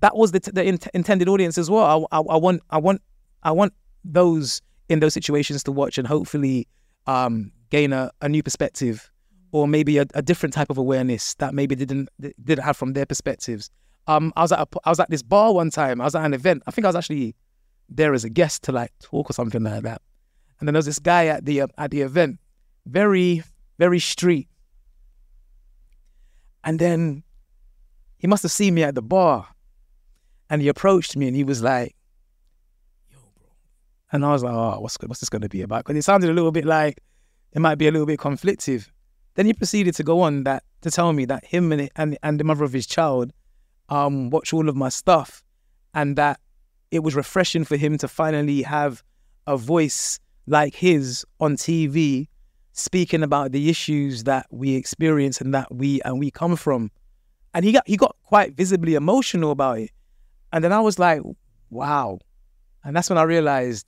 [0.00, 2.06] that was the, the in- intended audience as well.
[2.12, 3.00] I, I, I want I want
[3.42, 3.72] I want
[4.04, 6.68] those in those situations to watch and hopefully
[7.06, 9.10] um, gain a, a new perspective
[9.54, 12.08] or maybe a, a, different type of awareness that maybe didn't
[12.42, 13.70] didn't have from their perspectives.
[14.08, 16.00] Um, I was at a, I was at this bar one time.
[16.00, 16.64] I was at an event.
[16.66, 17.36] I think I was actually
[17.88, 20.02] there as a guest to like talk or something like that.
[20.58, 22.40] And then there was this guy at the uh, at the event,
[22.84, 23.44] very
[23.78, 24.48] very street.
[26.64, 27.22] And then
[28.16, 29.46] he must have seen me at the bar,
[30.50, 31.94] and he approached me and he was like,
[33.08, 33.46] "Yo, bro,"
[34.10, 36.28] and I was like, "Oh, what's what's this going to be about?" Because it sounded
[36.28, 36.98] a little bit like
[37.52, 38.88] it might be a little bit conflictive.
[39.34, 42.38] Then he proceeded to go on that to tell me that him and and, and
[42.38, 43.32] the mother of his child
[43.88, 45.42] um watch all of my stuff,
[45.92, 46.40] and that
[46.90, 49.02] it was refreshing for him to finally have
[49.46, 52.28] a voice like his on TV,
[52.72, 56.90] speaking about the issues that we experience and that we and we come from,
[57.52, 59.90] and he got he got quite visibly emotional about it,
[60.52, 61.20] and then I was like,
[61.70, 62.18] wow,
[62.84, 63.86] and that's when I realized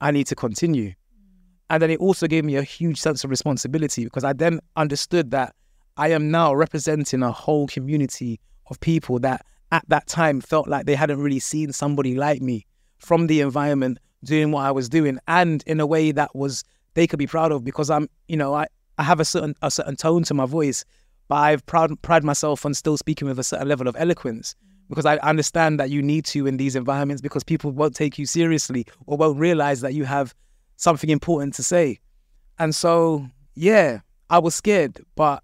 [0.00, 0.94] I need to continue
[1.74, 5.32] and then it also gave me a huge sense of responsibility because I then understood
[5.32, 5.56] that
[5.96, 8.38] I am now representing a whole community
[8.70, 12.64] of people that at that time felt like they hadn't really seen somebody like me
[12.98, 16.62] from the environment doing what I was doing and in a way that was
[16.94, 19.68] they could be proud of because I'm, you know, I, I have a certain a
[19.68, 20.84] certain tone to my voice,
[21.26, 24.54] but I've proud pride myself on still speaking with a certain level of eloquence
[24.88, 28.26] because I understand that you need to in these environments because people won't take you
[28.26, 30.36] seriously or won't realize that you have
[30.76, 31.98] something important to say.
[32.58, 35.42] And so, yeah, I was scared, but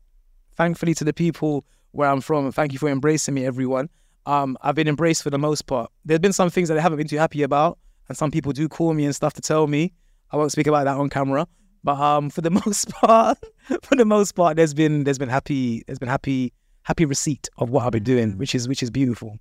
[0.56, 3.88] thankfully to the people where I'm from, thank you for embracing me, everyone.
[4.26, 5.90] Um, I've been embraced for the most part.
[6.04, 8.68] There's been some things that I haven't been too happy about, and some people do
[8.68, 9.92] call me and stuff to tell me.
[10.30, 11.46] I won't speak about that on camera,
[11.82, 13.38] but um, for the most part,
[13.82, 17.70] for the most part, there's been there's been happy there's been happy happy receipt of
[17.70, 19.38] what I've been doing, which is which is beautiful.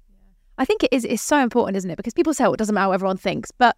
[0.57, 1.97] I think it is it's so important, isn't it?
[1.97, 3.77] Because people say, "Oh, it doesn't matter what everyone thinks," but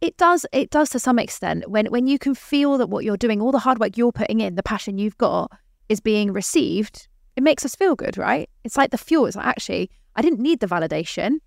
[0.00, 0.46] it does.
[0.52, 3.52] It does to some extent when when you can feel that what you're doing, all
[3.52, 5.52] the hard work you're putting in, the passion you've got,
[5.88, 7.06] is being received.
[7.36, 8.48] It makes us feel good, right?
[8.64, 9.26] It's like the fuel.
[9.26, 11.38] It's like actually, I didn't need the validation,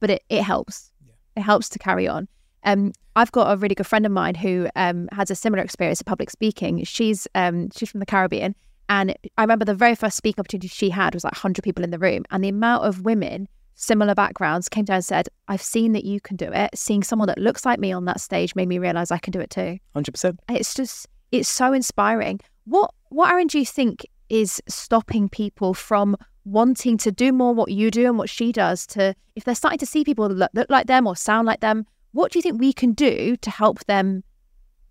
[0.00, 0.90] but it it helps.
[1.06, 1.12] Yeah.
[1.36, 2.28] It helps to carry on.
[2.64, 6.00] Um, I've got a really good friend of mine who um, has a similar experience
[6.00, 6.82] of public speaking.
[6.84, 8.54] She's um, she's from the Caribbean,
[8.88, 11.90] and I remember the very first speaking opportunity she had was like 100 people in
[11.90, 15.92] the room, and the amount of women similar backgrounds came down and said, I've seen
[15.92, 16.70] that you can do it.
[16.74, 19.40] Seeing someone that looks like me on that stage made me realize I can do
[19.40, 19.78] it too.
[19.94, 20.38] 100%.
[20.50, 22.40] It's just, it's so inspiring.
[22.64, 27.70] What, what, Aaron, do you think is stopping people from wanting to do more what
[27.70, 30.70] you do and what she does to, if they're starting to see people look, look
[30.70, 33.84] like them or sound like them, what do you think we can do to help
[33.86, 34.22] them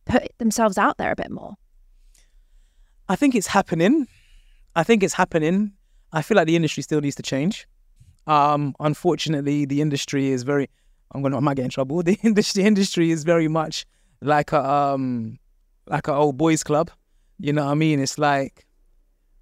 [0.06, 1.56] put themselves out there a bit more?
[3.08, 4.08] I think it's happening.
[4.76, 5.74] I think it's happening.
[6.12, 7.67] I feel like the industry still needs to change.
[8.28, 10.69] Um, unfortunately, the industry is very.
[11.11, 11.38] I'm gonna.
[11.38, 12.01] I might get in trouble.
[12.03, 13.86] The industry industry is very much
[14.21, 15.38] like a um,
[15.88, 16.91] like an old boys club.
[17.39, 17.99] You know what I mean?
[17.99, 18.65] It's like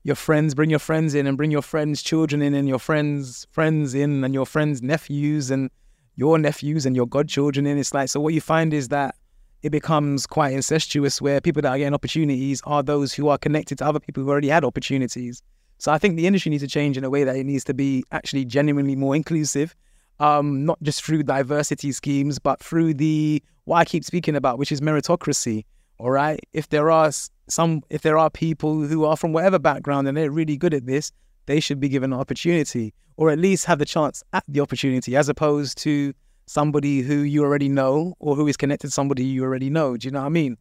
[0.04, 3.46] your friends bring your friends in and bring your friends' children in and your friends'
[3.52, 5.70] friends in and your friends' nephews and
[6.16, 7.78] your nephews and your godchildren in.
[7.78, 8.20] It's like so.
[8.20, 9.16] What you find is that
[9.62, 13.78] it becomes quite incestuous, where people that are getting opportunities are those who are connected
[13.78, 15.44] to other people who already had opportunities.
[15.82, 17.74] So I think the industry needs to change in a way that it needs to
[17.74, 19.76] be actually genuinely more inclusive,
[20.20, 24.72] um, not just through diversity schemes, but through the what I keep speaking about, which
[24.72, 25.66] is meritocracy.
[25.98, 26.40] All right.
[26.54, 27.12] If there are
[27.50, 30.86] some, if there are people who are from whatever background and they're really good at
[30.86, 31.12] this,
[31.48, 35.16] they should be given an opportunity or at least have the chance at the opportunity
[35.16, 36.14] as opposed to
[36.46, 39.98] somebody who you already know or who is connected to somebody you already know.
[39.98, 40.58] Do you know what I mean?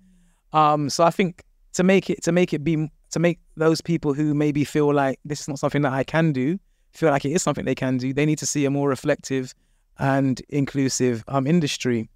[0.55, 1.43] Um, so I think
[1.75, 5.19] to make it to make it be to make those people who maybe feel like
[5.25, 6.59] this is not something that I can do
[6.93, 9.55] feel like it is something they can do, they need to see a more reflective
[9.99, 12.09] and inclusive um, industry.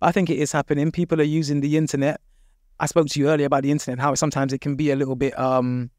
[0.00, 0.90] I think it is happening.
[0.90, 2.20] People are using the internet.
[2.80, 5.16] I spoke to you earlier about the internet, how sometimes it can be a little
[5.16, 5.90] bit um,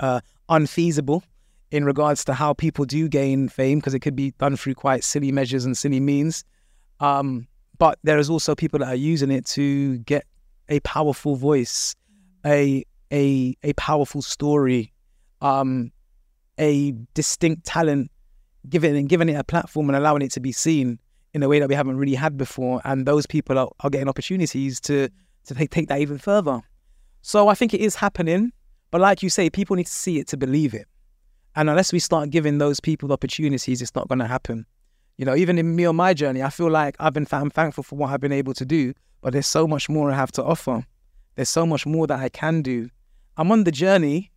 [0.00, 1.22] uh, unfeasible
[1.70, 5.04] in regards to how people do gain fame because it could be done through quite
[5.04, 6.44] silly measures and silly means.
[6.98, 7.46] Um,
[7.78, 10.26] but there is also people that are using it to get
[10.68, 11.94] a powerful voice,
[12.44, 14.92] a a a powerful story,
[15.40, 15.92] um,
[16.58, 18.10] a distinct talent,
[18.68, 20.98] giving and giving it a platform and allowing it to be seen
[21.32, 22.80] in a way that we haven't really had before.
[22.84, 25.08] And those people are, are getting opportunities to
[25.46, 26.60] to take, take that even further.
[27.22, 28.52] So I think it is happening.
[28.90, 30.86] But like you say, people need to see it to believe it.
[31.56, 34.66] And unless we start giving those people opportunities, it's not going to happen.
[35.16, 37.84] You know, even in me on my journey, I feel like I've been I'm thankful
[37.84, 40.44] for what I've been able to do, but there's so much more I have to
[40.44, 40.84] offer.
[41.34, 42.88] There's so much more that I can do.
[43.36, 44.30] I'm on the journey,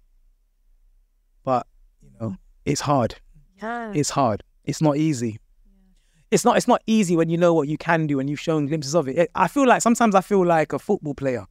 [1.43, 1.67] but
[2.01, 2.35] you know,
[2.65, 3.15] it's hard.
[3.61, 3.91] Yeah.
[3.93, 4.43] It's hard.
[4.65, 5.39] It's not easy.
[6.31, 6.57] It's not.
[6.57, 9.07] It's not easy when you know what you can do and you've shown glimpses of
[9.07, 9.17] it.
[9.17, 11.45] it I feel like sometimes I feel like a football player.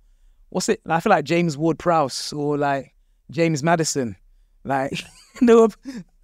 [0.49, 0.80] What's it?
[0.86, 2.93] I feel like James Ward-Prowse or like
[3.30, 4.16] James Maddison.
[4.64, 4.93] Like,
[5.40, 5.68] no,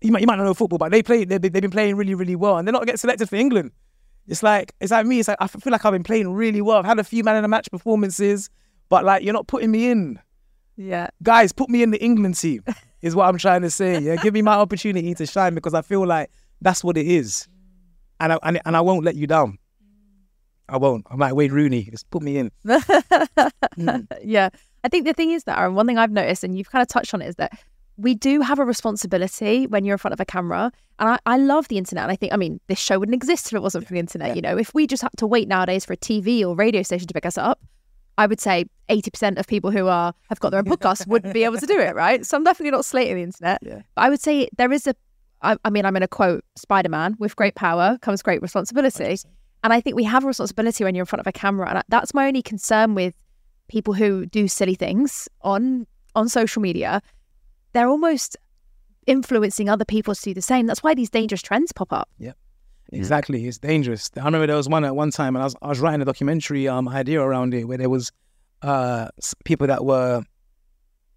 [0.00, 1.24] you might you might not know football, but they play.
[1.24, 3.70] They, they've been playing really, really well, and they're not getting selected for England.
[4.26, 5.20] It's like it's like me.
[5.20, 6.78] It's like I feel like I've been playing really well.
[6.78, 8.50] I've had a few man in the match performances,
[8.88, 10.18] but like you're not putting me in.
[10.78, 11.08] Yeah.
[11.22, 12.64] Guys, put me in the England team.
[13.02, 14.00] Is what I'm trying to say.
[14.00, 17.46] Yeah, give me my opportunity to shine because I feel like that's what it is,
[18.18, 19.58] and I and, and I won't let you down.
[20.68, 21.06] I won't.
[21.10, 21.84] I'm like Wayne Rooney.
[21.84, 22.50] Just put me in.
[24.24, 24.48] yeah.
[24.84, 26.88] I think the thing is that Aaron, one thing I've noticed, and you've kind of
[26.88, 27.58] touched on it, is that
[27.96, 30.70] we do have a responsibility when you're in front of a camera.
[30.98, 32.04] And I, I love the internet.
[32.04, 34.36] And I think, I mean, this show wouldn't exist if it wasn't for the internet.
[34.36, 37.08] You know, if we just had to wait nowadays for a TV or radio station
[37.08, 37.60] to pick us up,
[38.18, 41.44] I would say 80% of people who are have got their own podcast wouldn't be
[41.44, 42.26] able to do it, right?
[42.26, 43.60] So I'm definitely not slating the internet.
[43.62, 43.82] Yeah.
[43.94, 44.94] But I would say there is a,
[45.40, 49.18] I, I mean, I'm going to quote Spider Man with great power comes great responsibility.
[49.64, 51.68] And I think we have a responsibility when you're in front of a camera.
[51.70, 53.14] And that's my only concern with
[53.68, 57.00] people who do silly things on on social media.
[57.72, 58.36] They're almost
[59.06, 60.66] influencing other people to do the same.
[60.66, 62.08] That's why these dangerous trends pop up.
[62.92, 63.46] Exactly.
[63.46, 64.10] It's dangerous.
[64.16, 66.04] I remember there was one at one time, and I was I was writing a
[66.04, 68.10] documentary um idea around it where there was
[68.62, 69.08] uh
[69.44, 70.22] people that were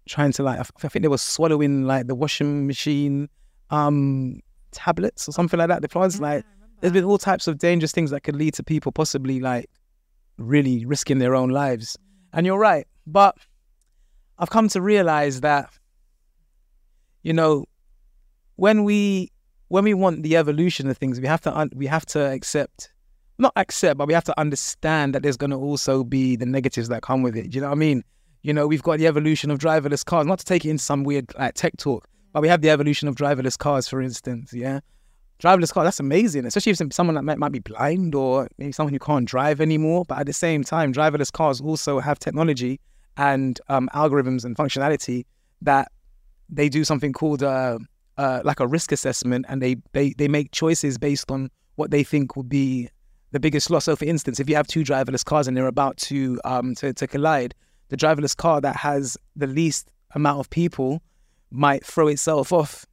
[0.08, 3.28] trying to like I think they were swallowing like the washing machine
[3.70, 4.40] um
[4.72, 5.82] tablets or something like that.
[5.82, 6.44] The was like
[6.80, 9.70] there's been all types of dangerous things that could lead to people possibly like
[10.36, 11.96] really risking their own lives.
[12.32, 13.36] And you're right, but
[14.38, 15.70] I've come to realize that
[17.22, 17.64] you know
[18.56, 19.30] when we
[19.72, 22.92] when we want the evolution of things, we have to we have to accept,
[23.38, 26.88] not accept, but we have to understand that there's going to also be the negatives
[26.90, 27.48] that come with it.
[27.48, 28.04] Do you know what I mean?
[28.42, 30.26] You know, we've got the evolution of driverless cars.
[30.26, 33.08] Not to take it into some weird like tech talk, but we have the evolution
[33.08, 34.52] of driverless cars, for instance.
[34.52, 34.80] Yeah,
[35.42, 35.84] driverless car.
[35.84, 39.26] That's amazing, especially if someone that might, might be blind or maybe someone who can't
[39.26, 40.04] drive anymore.
[40.06, 42.78] But at the same time, driverless cars also have technology
[43.16, 45.24] and um, algorithms and functionality
[45.62, 45.90] that
[46.50, 47.78] they do something called uh,
[48.18, 52.04] uh, like a risk assessment, and they, they they make choices based on what they
[52.04, 52.88] think would be
[53.32, 53.84] the biggest loss.
[53.84, 56.92] So, for instance, if you have two driverless cars and they're about to um to,
[56.92, 57.54] to collide,
[57.88, 61.02] the driverless car that has the least amount of people
[61.50, 62.86] might throw itself off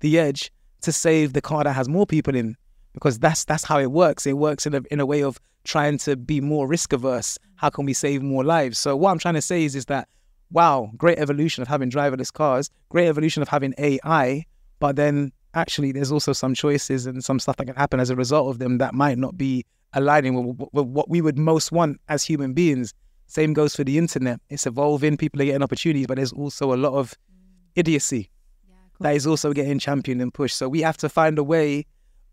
[0.00, 0.52] the edge
[0.82, 2.56] to save the car that has more people in,
[2.92, 4.26] because that's that's how it works.
[4.26, 7.38] It works in a in a way of trying to be more risk averse.
[7.56, 8.78] How can we save more lives?
[8.78, 10.08] So what I'm trying to say is is that
[10.50, 14.44] wow, great evolution of having driverless cars, great evolution of having AI,
[14.78, 18.16] but then actually there's also some choices and some stuff that can happen as a
[18.16, 19.64] result of them that might not be
[19.94, 22.94] aligning with, with what we would most want as human beings.
[23.26, 24.40] Same goes for the internet.
[24.50, 27.14] It's evolving, people are getting opportunities, but there's also a lot of
[27.74, 28.30] idiocy
[29.00, 30.56] that is also getting championed and pushed.
[30.56, 31.86] So we have to find a way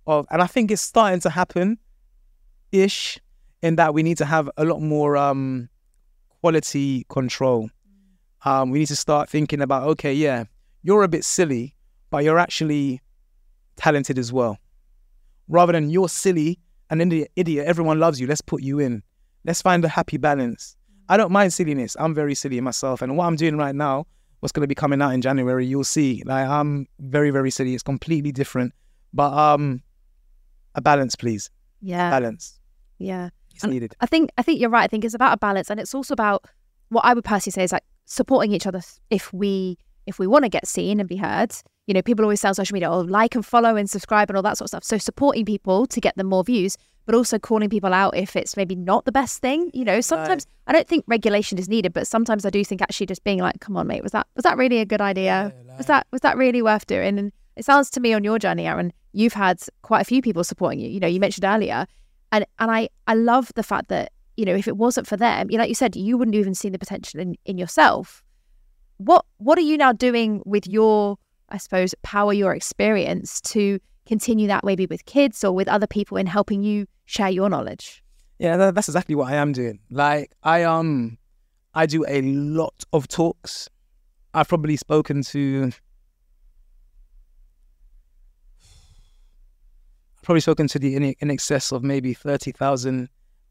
[0.07, 1.77] of, and I think it's starting to happen
[2.71, 3.19] ish,
[3.61, 5.69] in that we need to have a lot more um,
[6.41, 7.69] quality control.
[8.43, 10.45] Um, we need to start thinking about, okay, yeah,
[10.83, 11.74] you're a bit silly,
[12.09, 13.01] but you're actually
[13.75, 14.57] talented as well.
[15.47, 19.03] Rather than you're silly and the idiot, everyone loves you, let's put you in.
[19.43, 20.75] Let's find a happy balance.
[21.07, 21.95] I don't mind silliness.
[21.99, 23.01] I'm very silly myself.
[23.01, 24.07] And what I'm doing right now,
[24.39, 26.23] what's going to be coming out in January, you'll see.
[26.25, 27.73] Like I'm very, very silly.
[27.73, 28.73] It's completely different.
[29.13, 29.83] But um
[30.73, 31.49] a balance, please.
[31.81, 32.09] Yeah.
[32.09, 32.59] Balance.
[32.97, 33.29] Yeah.
[33.53, 33.95] It's And needed.
[34.01, 34.83] I think I think you're right.
[34.83, 36.45] I think it's about a balance and it's also about
[36.89, 40.43] what I would personally say is like supporting each other if we if we want
[40.43, 41.53] to get seen and be heard.
[41.87, 44.37] You know, people always say on social media, oh, like and follow and subscribe and
[44.37, 44.83] all that sort of stuff.
[44.83, 48.57] So supporting people to get them more views, but also calling people out if it's
[48.57, 49.69] maybe not the best thing.
[49.73, 50.71] You know, sometimes right.
[50.71, 53.59] I don't think regulation is needed, but sometimes I do think actually just being like,
[53.59, 55.53] come on, mate, was that was that really a good idea?
[55.55, 55.77] Yeah, like...
[55.77, 57.19] Was that was that really worth doing?
[57.19, 60.43] And it sounds to me on your journey, Aaron, you've had quite a few people
[60.43, 60.89] supporting you.
[60.89, 61.85] You know, you mentioned earlier.
[62.31, 65.51] And and I I love the fact that, you know, if it wasn't for them,
[65.51, 68.23] you know, like you said, you wouldn't even seen the potential in, in yourself.
[68.97, 71.17] What what are you now doing with your,
[71.49, 76.17] I suppose, power, your experience to continue that maybe with kids or with other people
[76.17, 78.03] in helping you share your knowledge?
[78.39, 79.79] Yeah, that's exactly what I am doing.
[79.89, 81.17] Like I um
[81.73, 83.69] I do a lot of talks.
[84.33, 85.71] I've probably spoken to
[90.25, 93.07] probably spoken to the in, in excess of maybe 30,000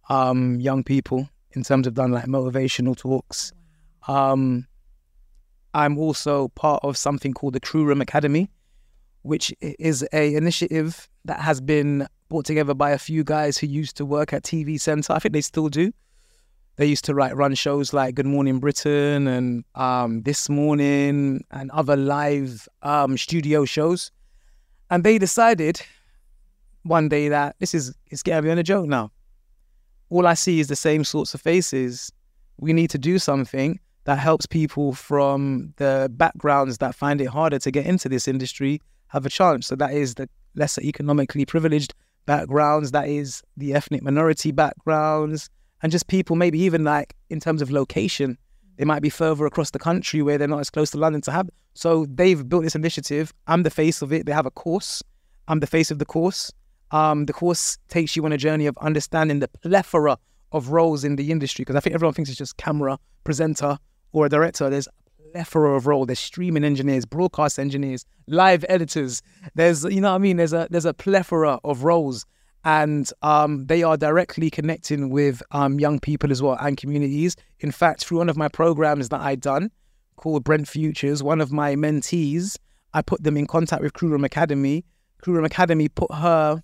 [0.09, 3.53] um, young people in terms of done like motivational talks.
[4.09, 4.67] Um,
[5.75, 8.49] I'm also part of something called the Crew Room Academy,
[9.23, 13.97] which is a initiative that has been brought together by a few guys who used
[13.97, 15.13] to work at TV Centre.
[15.13, 15.93] I think they still do.
[16.77, 21.71] They used to write run shows like Good Morning Britain and um, This Morning and
[21.73, 24.11] other live um, studio shows.
[24.91, 25.81] And they decided
[26.83, 29.11] one day that this is it's getting on a joke now.
[30.11, 32.13] All I see is the same sorts of faces.
[32.59, 37.59] We need to do something that helps people from the backgrounds that find it harder
[37.59, 39.67] to get into this industry have a chance.
[39.67, 41.95] So that is the lesser economically privileged
[42.27, 45.51] backgrounds, that is the ethnic minority backgrounds,
[45.83, 48.39] and just people maybe even like in terms of location,
[48.77, 51.31] they might be further across the country where they're not as close to London to
[51.31, 51.49] have.
[51.75, 53.33] So they've built this initiative.
[53.47, 54.27] I'm the face of it.
[54.27, 55.03] They have a course.
[55.49, 56.53] I'm the face of the course.
[56.91, 60.19] Um, the course takes you on a journey of understanding the plethora
[60.53, 63.79] of roles in the industry because I think everyone thinks it's just camera, presenter,
[64.15, 64.71] or a director.
[64.71, 66.07] There's a plethora of roles.
[66.07, 69.21] There's streaming engineers, broadcast engineers, live editors.
[69.55, 70.39] There's you know what I mean.
[70.39, 72.25] There's a there's a plethora of roles,
[72.65, 77.37] and um, they are directly connecting with um, young people as well and communities.
[77.61, 79.71] In fact, through one of my programs that I done
[80.17, 82.57] called Brent Futures, one of my mentees,
[82.95, 84.85] I put them in contact with Crew Room Academy.
[85.21, 86.63] Crew Room Academy put her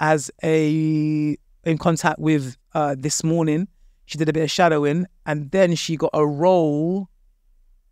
[0.00, 3.68] as a in contact with uh, this morning.
[4.06, 7.08] She did a bit of shadowing, and then she got a role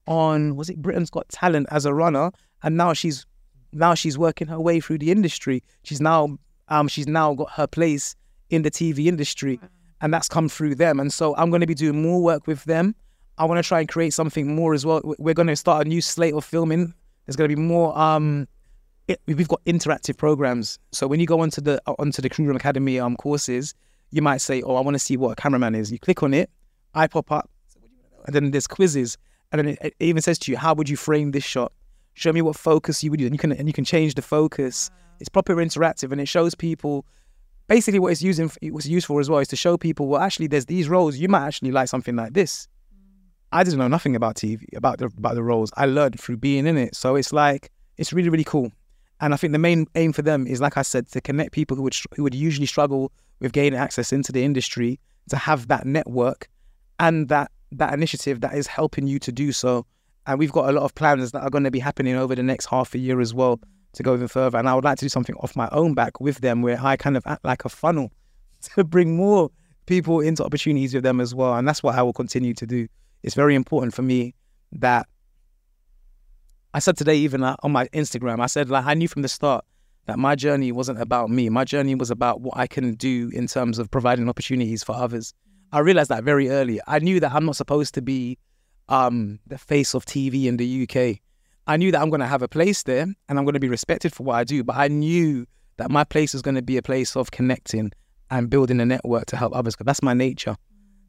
[0.06, 2.30] on was it Britain's Got Talent as a runner,
[2.62, 3.26] and now she's
[3.72, 5.62] now she's working her way through the industry.
[5.84, 8.16] She's now um she's now got her place
[8.50, 9.60] in the TV industry,
[10.00, 10.98] and that's come through them.
[11.00, 12.94] And so I'm going to be doing more work with them.
[13.38, 15.00] I want to try and create something more as well.
[15.18, 16.92] We're going to start a new slate of filming.
[17.26, 18.48] There's going to be more um
[19.08, 20.78] it, we've got interactive programs.
[20.92, 23.74] So when you go onto the onto the Crew Room Academy um courses,
[24.10, 26.34] you might say, "Oh, I want to see what a cameraman is." You click on
[26.34, 26.50] it,
[26.94, 27.50] I pop up,
[28.26, 29.16] and then there's quizzes,
[29.52, 31.72] and then it, it even says to you, "How would you frame this shot?
[32.14, 34.22] Show me what focus you would do." And you can and you can change the
[34.22, 34.90] focus.
[35.20, 37.04] It's proper interactive, and it shows people
[37.68, 40.20] basically what it's using it was used for as well is to show people well
[40.20, 42.66] actually there's these roles you might actually like something like this
[43.52, 46.66] i didn't know nothing about tv about the about the roles i learned through being
[46.66, 48.72] in it so it's like it's really really cool
[49.20, 51.76] and I think the main aim for them is, like I said, to connect people
[51.76, 55.86] who would who would usually struggle with gaining access into the industry to have that
[55.86, 56.48] network
[57.00, 59.86] and that that initiative that is helping you to do so.
[60.26, 62.42] And we've got a lot of plans that are going to be happening over the
[62.42, 63.58] next half a year as well
[63.94, 64.58] to go even further.
[64.58, 66.96] And I would like to do something off my own back with them where I
[66.96, 68.12] kind of act like a funnel
[68.74, 69.50] to bring more
[69.86, 71.54] people into opportunities with them as well.
[71.54, 72.86] And that's what I will continue to do.
[73.22, 74.34] It's very important for me
[74.72, 75.06] that
[76.74, 79.28] I said today, even uh, on my Instagram, I said like I knew from the
[79.28, 79.64] start
[80.06, 81.48] that my journey wasn't about me.
[81.48, 85.34] My journey was about what I can do in terms of providing opportunities for others.
[85.72, 86.80] I realized that very early.
[86.86, 88.38] I knew that I'm not supposed to be
[88.88, 91.20] um, the face of TV in the UK.
[91.66, 93.68] I knew that I'm going to have a place there and I'm going to be
[93.68, 94.64] respected for what I do.
[94.64, 95.46] But I knew
[95.76, 97.92] that my place is going to be a place of connecting
[98.30, 99.74] and building a network to help others.
[99.74, 100.56] Because that's my nature.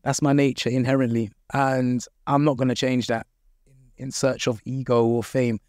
[0.04, 3.28] That's my nature inherently, and I'm not going to change that
[3.98, 5.60] in search of ego or fame.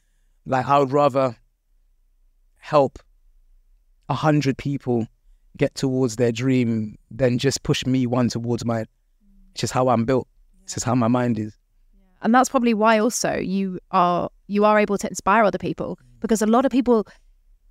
[0.47, 1.37] Like I would rather
[2.57, 2.99] help
[4.09, 5.07] a hundred people
[5.57, 8.87] get towards their dream than just push me one towards mine.
[9.53, 10.29] It's just how I'm built.
[10.65, 11.57] It's just how my mind is.
[12.23, 16.41] And that's probably why also you are you are able to inspire other people because
[16.41, 17.07] a lot of people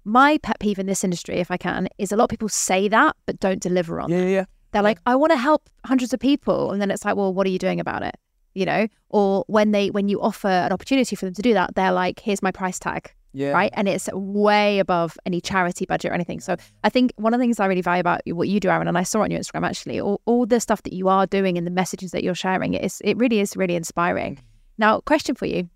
[0.03, 2.87] my pet peeve in this industry, if I can, is a lot of people say
[2.87, 4.23] that but don't deliver on yeah, that.
[4.23, 4.45] Yeah, yeah.
[4.71, 6.71] They're like, I want to help hundreds of people.
[6.71, 8.15] And then it's like, well, what are you doing about it?
[8.53, 11.73] you know or when they when you offer an opportunity for them to do that
[11.75, 13.51] they're like here's my price tag Yeah.
[13.51, 13.71] right?
[13.73, 16.39] And it's way above any charity budget or anything.
[16.39, 18.87] So I think one of the things I really value about what you do, Aaron,
[18.87, 21.57] and I saw on your Instagram actually, all, all the stuff that you are doing
[21.57, 24.35] and the messages that you're sharing, it's, it really is really inspiring.
[24.35, 24.41] Mm.
[24.77, 25.69] Now, question for you.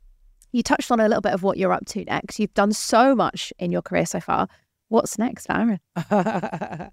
[0.52, 2.40] You touched on a little bit of what you're up to next.
[2.40, 4.48] You've done so much in your career so far.
[4.88, 5.80] What's next, Aaron?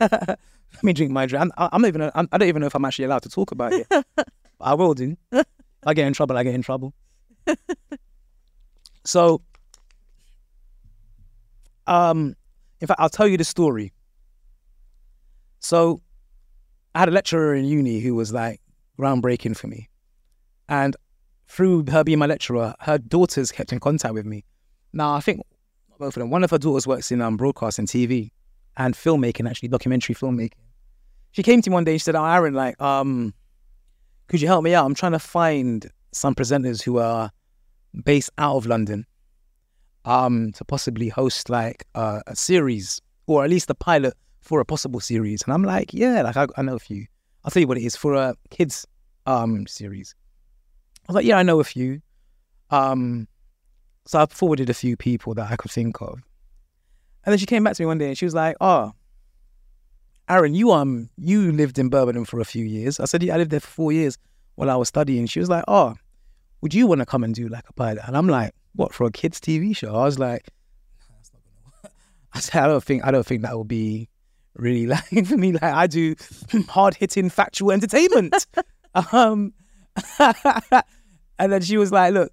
[0.00, 1.52] Let me drink my drink.
[1.56, 2.10] I'm, I'm not even.
[2.14, 3.86] I'm, I don't even know if I'm actually allowed to talk about it.
[4.60, 5.16] I will do.
[5.32, 5.46] If
[5.84, 6.36] I get in trouble.
[6.36, 6.94] I get in trouble.
[9.04, 9.42] so,
[11.90, 12.34] um,
[12.80, 13.92] in fact, I'll tell you the story.
[15.58, 16.00] So,
[16.94, 18.60] I had a lecturer in uni who was like
[18.98, 19.90] groundbreaking for me,
[20.68, 20.96] and
[21.46, 24.44] through her being my lecturer, her daughters kept in contact with me.
[24.92, 25.42] Now, I think
[26.00, 26.30] both of them.
[26.30, 28.30] One of her daughters works in um, broadcast and TV
[28.76, 30.52] and filmmaking, actually, documentary filmmaking.
[31.32, 33.32] She came to me one day and she said, Oh, Aaron, like, um,
[34.26, 34.84] could you help me out?
[34.84, 37.30] I'm trying to find some presenters who are
[38.04, 39.06] based out of London
[40.04, 44.64] um, to possibly host like uh, a series or at least a pilot for a
[44.64, 45.42] possible series.
[45.42, 47.06] And I'm like, yeah, like I, I know a few.
[47.44, 48.86] I'll tell you what it is for a kids
[49.26, 50.14] um, series.
[51.08, 52.00] I was like, yeah, I know a few.
[52.70, 53.28] Um,
[54.06, 56.20] so I forwarded a few people that I could think of.
[57.24, 58.92] And then she came back to me one day and she was like, Oh,
[60.28, 62.98] Aaron, you um you lived in Birmingham for a few years.
[62.98, 64.16] I said, Yeah, I lived there for four years
[64.54, 65.26] while I was studying.
[65.26, 65.94] She was like, Oh,
[66.60, 68.02] would you want to come and do like a pilot?
[68.06, 69.94] And I'm like, What, for a kids TV show?
[69.94, 70.46] I was like,
[71.10, 71.92] That's not gonna work.
[72.34, 74.08] I said, I don't think I don't think that will be
[74.54, 75.52] really like for me.
[75.52, 76.14] Like I do
[76.68, 78.46] hard hitting factual entertainment.
[79.12, 79.52] um
[81.38, 82.32] and then she was like, Look,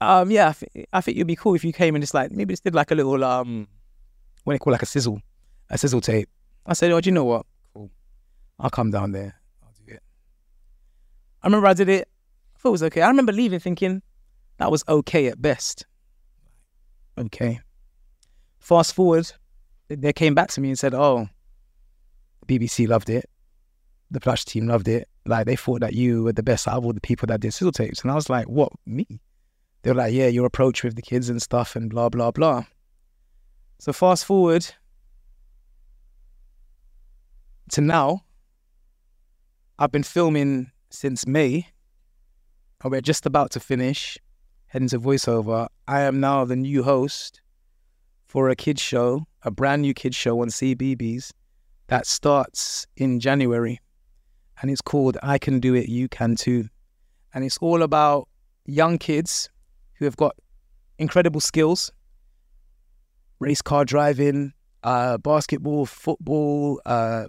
[0.00, 2.32] um, yeah, I, th- I think you'd be cool if you came and just like
[2.32, 3.68] maybe just did like a little um,
[4.42, 5.20] what do you call like a sizzle,
[5.70, 6.28] a sizzle tape.
[6.66, 7.46] I said, oh, do you know what?
[7.72, 7.90] Cool,
[8.58, 9.40] I'll come down there.
[9.62, 10.02] I'll do it.
[11.42, 12.08] I remember I did it.
[12.64, 13.02] It was okay.
[13.02, 14.02] I remember leaving thinking
[14.58, 15.86] that was okay at best.
[17.18, 17.60] Okay.
[18.60, 19.30] Fast forward,
[19.88, 21.28] they came back to me and said, oh,
[22.46, 23.28] BBC loved it.
[24.10, 25.08] The production team loved it.
[25.26, 27.52] Like they thought that you were the best out of all the people that did
[27.52, 28.02] sizzle tapes.
[28.02, 29.20] And I was like, what, me?
[29.82, 32.64] they were like, yeah, your approach with the kids and stuff and blah, blah, blah.
[33.78, 34.66] So fast forward
[37.72, 38.22] to now,
[39.78, 41.66] I've been filming since May,
[42.82, 44.18] and we're just about to finish,
[44.66, 45.68] heading to voiceover.
[45.86, 47.40] I am now the new host
[48.26, 51.30] for a kids show, a brand new kids show on CBBC
[51.86, 53.80] that starts in January.
[54.60, 56.68] And it's called I Can Do It, You Can Too.
[57.34, 58.28] And it's all about
[58.66, 59.48] young kids
[59.94, 60.36] who have got
[60.98, 61.92] incredible skills
[63.38, 64.52] race car driving,
[64.84, 67.24] uh, basketball, football, uh,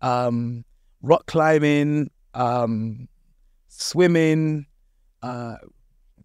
[0.00, 0.64] um,
[1.02, 3.06] rock climbing, um,
[3.68, 4.66] swimming,
[5.22, 5.56] uh,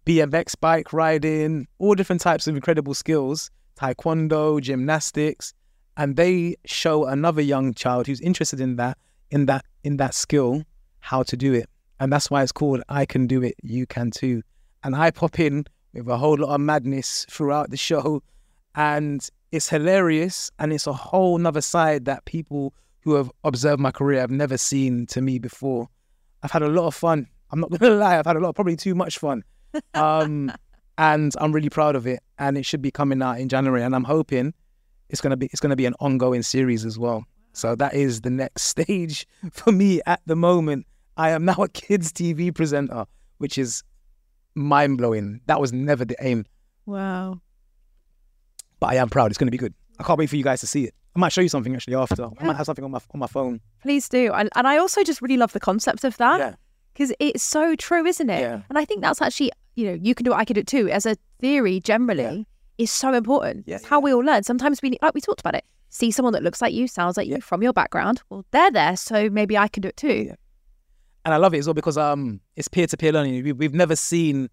[0.06, 5.52] BMX bike riding, all different types of incredible skills, taekwondo, gymnastics,
[5.96, 8.96] and they show another young child who's interested in that
[9.30, 10.62] in that in that skill
[11.00, 11.68] how to do it.
[12.00, 14.42] And that's why it's called I Can Do It, You Can Too.
[14.84, 18.22] And I pop in with a whole lot of madness throughout the show.
[18.74, 20.50] And it's hilarious.
[20.58, 24.56] And it's a whole nother side that people who have observed my career have never
[24.56, 25.88] seen to me before.
[26.42, 27.26] I've had a lot of fun.
[27.50, 28.18] I'm not going to lie.
[28.18, 29.44] I've had a lot, probably too much fun.
[29.94, 30.52] Um,
[30.98, 32.20] and I'm really proud of it.
[32.38, 33.82] And it should be coming out in January.
[33.82, 34.54] And I'm hoping
[35.08, 37.24] it's going to be, it's going to be an ongoing series as well.
[37.52, 40.86] So that is the next stage for me at the moment.
[41.16, 43.06] I am now a kids TV presenter,
[43.38, 43.82] which is
[44.54, 45.40] mind blowing.
[45.46, 46.46] That was never the aim.
[46.86, 47.40] Wow.
[48.80, 49.32] But I am proud.
[49.32, 49.74] It's going to be good.
[49.98, 50.94] I can't wait for you guys to see it.
[51.16, 52.24] I might show you something actually after.
[52.38, 53.60] I might have something on my on my phone.
[53.82, 54.32] Please do.
[54.32, 56.38] And, and I also just really love the concept of that.
[56.38, 56.54] Yeah.
[56.98, 58.40] Because it's so true, isn't it?
[58.40, 58.62] Yeah.
[58.68, 60.66] And I think that's actually, you know, you can do it, I can do it
[60.66, 60.90] too.
[60.90, 62.42] As a theory, generally, Yeah.
[62.78, 63.64] is so important.
[63.68, 64.42] Yeah, It's how we all learn.
[64.42, 67.28] Sometimes we, like we talked about it, see someone that looks like you, sounds like
[67.28, 68.22] you from your background.
[68.30, 70.24] Well, they're there, so maybe I can do it too.
[70.28, 70.34] Yeah.
[71.24, 73.44] and I love it as well because um, it's peer to peer learning.
[73.44, 74.48] We, we've never seen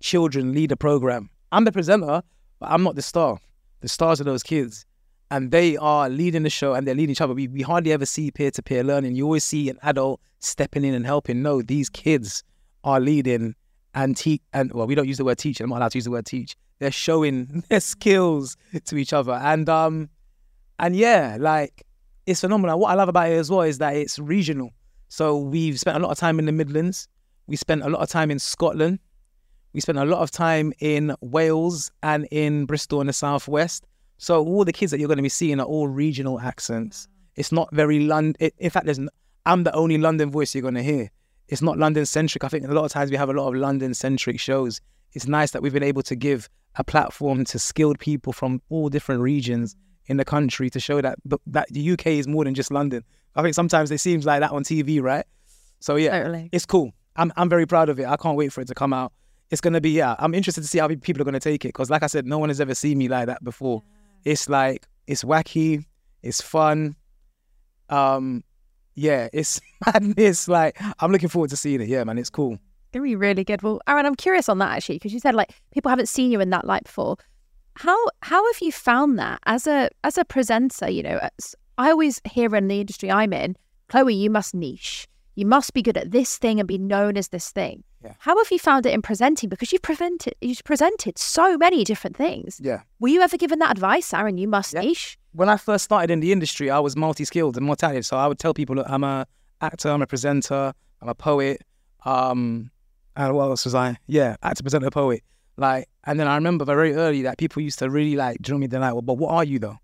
[0.00, 1.30] children lead a program.
[1.52, 2.22] I'm the presenter,
[2.58, 3.38] but I'm not the star.
[3.80, 4.84] The stars are those kids,
[5.30, 7.34] and they are leading the show and they're leading each other.
[7.34, 9.14] We, we hardly ever see peer to peer learning.
[9.14, 11.42] You always see an adult stepping in and helping.
[11.42, 12.42] No, these kids
[12.82, 13.54] are leading
[13.94, 14.42] and teach.
[14.52, 15.60] And well, we don't use the word teach.
[15.60, 16.56] I'm not allowed to use the word teach.
[16.78, 20.08] They're showing their skills to each other, and um,
[20.78, 21.84] and yeah, like
[22.26, 22.78] it's phenomenal.
[22.78, 24.70] What I love about it as well is that it's regional.
[25.08, 27.08] So we've spent a lot of time in the Midlands.
[27.46, 29.00] We spent a lot of time in Scotland.
[29.72, 33.84] We spent a lot of time in Wales and in Bristol in the southwest.
[34.22, 37.08] So all the kids that you're going to be seeing are all regional accents.
[37.36, 38.50] It's not very London.
[38.58, 39.08] In fact, there's n-
[39.46, 41.10] I'm the only London voice you're going to hear.
[41.48, 42.44] it's not London centric.
[42.44, 44.78] I think a lot of times we have a lot of London centric shows.
[45.14, 48.90] It's nice that we've been able to give a platform to skilled people from all
[48.90, 49.74] different regions
[50.06, 53.02] in the country to show that that the UK is more than just London.
[53.34, 55.24] I think sometimes it seems like that on TV, right?
[55.80, 56.50] So yeah, Totally.
[56.52, 56.92] it's cool.
[57.16, 58.06] I'm I'm very proud of it.
[58.06, 59.12] I can't wait for it to come out.
[59.50, 60.14] It's gonna be yeah.
[60.18, 62.38] I'm interested to see how people are gonna take it because, like I said, no
[62.38, 63.82] one has ever seen me like that before.
[64.24, 65.84] It's like it's wacky,
[66.22, 66.96] it's fun.
[67.88, 68.44] Um,
[68.94, 70.48] yeah, it's madness.
[70.48, 71.88] Like I'm looking forward to seeing it.
[71.88, 72.58] Yeah, man, it's cool.
[72.92, 73.62] Gonna be really good.
[73.62, 76.40] Well, Aaron, I'm curious on that actually because you said like people haven't seen you
[76.40, 77.16] in that light before.
[77.76, 80.90] How how have you found that as a as a presenter?
[80.90, 81.28] You know,
[81.78, 83.56] I always hear in the industry I'm in,
[83.88, 85.06] Chloe, you must niche.
[85.34, 87.84] You must be good at this thing and be known as this thing.
[88.04, 88.14] Yeah.
[88.18, 89.48] How have you found it in presenting?
[89.48, 92.60] Because you've presented you've presented so many different things.
[92.62, 92.80] Yeah.
[92.98, 94.38] Were you ever given that advice, Aaron?
[94.38, 94.80] You must Yeah.
[94.80, 95.18] niche.
[95.32, 98.04] When I first started in the industry, I was multi-skilled and multi-talented.
[98.04, 99.26] So I would tell people, look, I'm a
[99.60, 101.62] actor, I'm a presenter, I'm a poet.
[102.04, 102.70] Um,
[103.16, 103.98] and what else was I?
[104.06, 105.22] Yeah, actor, presenter, poet.
[105.56, 108.66] Like, and then I remember very early that people used to really like drill me.
[108.66, 109.76] They're like, well, but what are you though?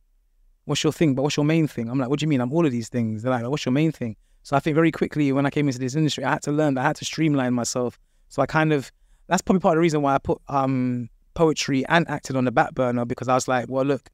[0.65, 1.15] What's your thing?
[1.15, 1.89] But what's your main thing?
[1.91, 2.41] I'm like, what do you mean?
[2.41, 3.23] I'm all of these things.
[3.23, 4.17] They're like, what's your main thing?
[4.47, 6.79] So I think very quickly when I came into this industry, I had to learn
[6.79, 7.99] I had to streamline myself.
[8.29, 8.93] So I kind of
[9.27, 12.53] that's probably part of the reason why I put um poetry and acting on the
[12.53, 14.09] back burner because I was like, well, look,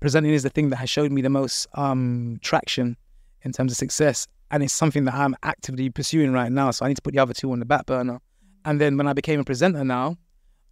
[0.00, 2.96] presenting is the thing that has showed me the most um traction
[3.42, 6.72] in terms of success, and it's something that I'm actively pursuing right now.
[6.72, 8.18] So I need to put the other two on the back burner.
[8.64, 10.16] And then when I became a presenter now,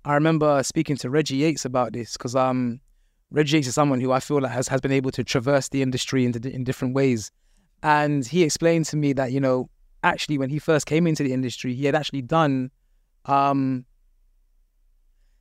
[0.05, 2.81] I remember speaking to Reggie Yates about this because um
[3.31, 5.81] Reggie Yates is someone who I feel like has, has been able to traverse the
[5.81, 7.31] industry in, in different ways.
[7.83, 9.71] And he explained to me that, you know,
[10.03, 12.71] actually when he first came into the industry, he had actually done
[13.27, 13.85] um,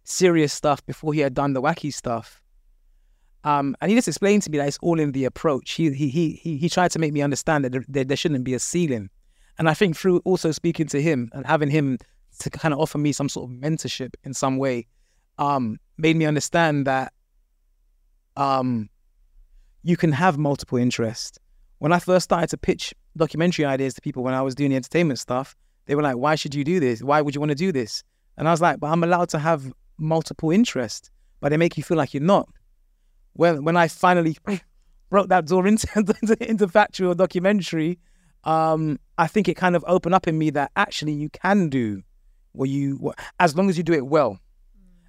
[0.04, 2.42] serious stuff before he had done the wacky stuff.
[3.44, 5.72] Um, and he just explained to me that it's all in the approach.
[5.72, 8.54] He he he he, tried to make me understand that there, there, there shouldn't be
[8.54, 9.10] a ceiling.
[9.58, 12.00] And I think through also speaking to him and having him
[12.40, 14.88] to kind of offer me some sort of mentorship in some way,
[15.38, 17.14] um, made me understand that
[18.36, 18.90] um,
[19.84, 21.40] you can have multiple interests.
[21.80, 24.76] When I first started to pitch documentary ideas to people when I was doing the
[24.76, 25.56] entertainment stuff,
[25.86, 27.02] they were like, "Why should you do this?
[27.02, 28.04] Why would you want to do this?"
[28.38, 31.10] And I was like, "But I'm allowed to have multiple interests,
[31.40, 32.48] but they make you feel like you're not."
[33.34, 34.38] When when I finally
[35.10, 35.88] broke that door into
[36.42, 37.98] into, factual documentary,
[38.44, 42.04] um, I think it kind of opened up in me that actually you can do
[42.52, 44.38] what you what, as long as you do it well,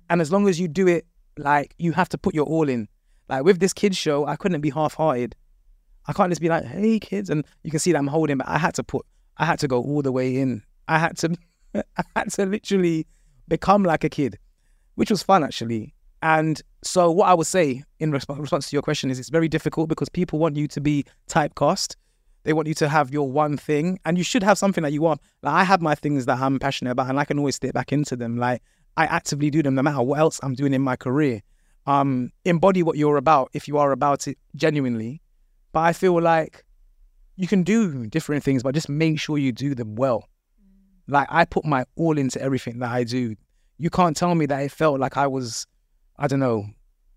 [0.08, 1.04] and as long as you do it
[1.36, 2.88] like you have to put your all in.
[3.28, 5.34] Like with this kids show, I couldn't be half-hearted.
[6.10, 8.48] I can't just be like, "Hey kids," and you can see that I'm holding, but
[8.48, 9.06] I had to put,
[9.36, 10.60] I had to go all the way in.
[10.88, 11.36] I had to,
[11.74, 13.06] I had to literally
[13.46, 14.36] become like a kid,
[14.96, 15.94] which was fun actually.
[16.20, 19.46] And so, what I would say in resp- response to your question is, it's very
[19.46, 21.94] difficult because people want you to be typecast.
[22.42, 25.02] They want you to have your one thing, and you should have something that you
[25.02, 25.20] want.
[25.44, 27.92] Like I have my things that I'm passionate about, and I can always step back
[27.92, 28.36] into them.
[28.36, 28.62] Like
[28.96, 31.40] I actively do them, no matter what else I'm doing in my career.
[31.86, 35.22] Um, embody what you're about if you are about it genuinely.
[35.72, 36.64] But I feel like
[37.36, 40.28] you can do different things, but just make sure you do them well.
[40.60, 41.12] Mm.
[41.12, 43.34] Like I put my all into everything that I do.
[43.78, 45.66] You can't tell me that it felt like I was,
[46.18, 46.66] I don't know,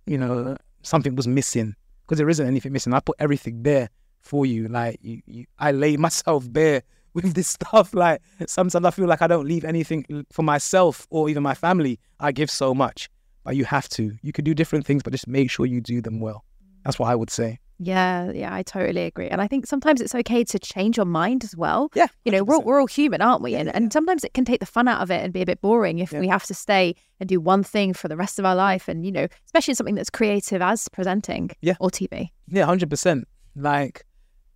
[0.05, 1.75] you know, something was missing
[2.05, 2.93] because there isn't anything missing.
[2.93, 3.89] I put everything there
[4.21, 4.67] for you.
[4.67, 6.83] Like you, you, I lay myself bare
[7.13, 7.93] with this stuff.
[7.93, 11.99] Like sometimes I feel like I don't leave anything for myself or even my family.
[12.19, 13.09] I give so much,
[13.43, 14.13] but you have to.
[14.21, 16.45] You could do different things, but just make sure you do them well.
[16.63, 16.83] Mm.
[16.85, 17.59] That's what I would say.
[17.83, 19.27] Yeah, yeah, I totally agree.
[19.27, 21.89] And I think sometimes it's okay to change your mind as well.
[21.95, 22.65] Yeah, You know, we're, all- 100%.
[22.65, 23.55] we're all human, aren't we?
[23.55, 25.59] And, and sometimes it can take the fun out of it and be a bit
[25.61, 26.19] boring if Yeah.
[26.21, 28.87] we have to stay and do one thing for the rest of our life.
[28.87, 31.75] And, you know, especially something that's creative as presenting Yeah.
[31.79, 32.29] or TV.
[32.47, 33.27] Yeah, hundred percent.
[33.55, 34.05] Like,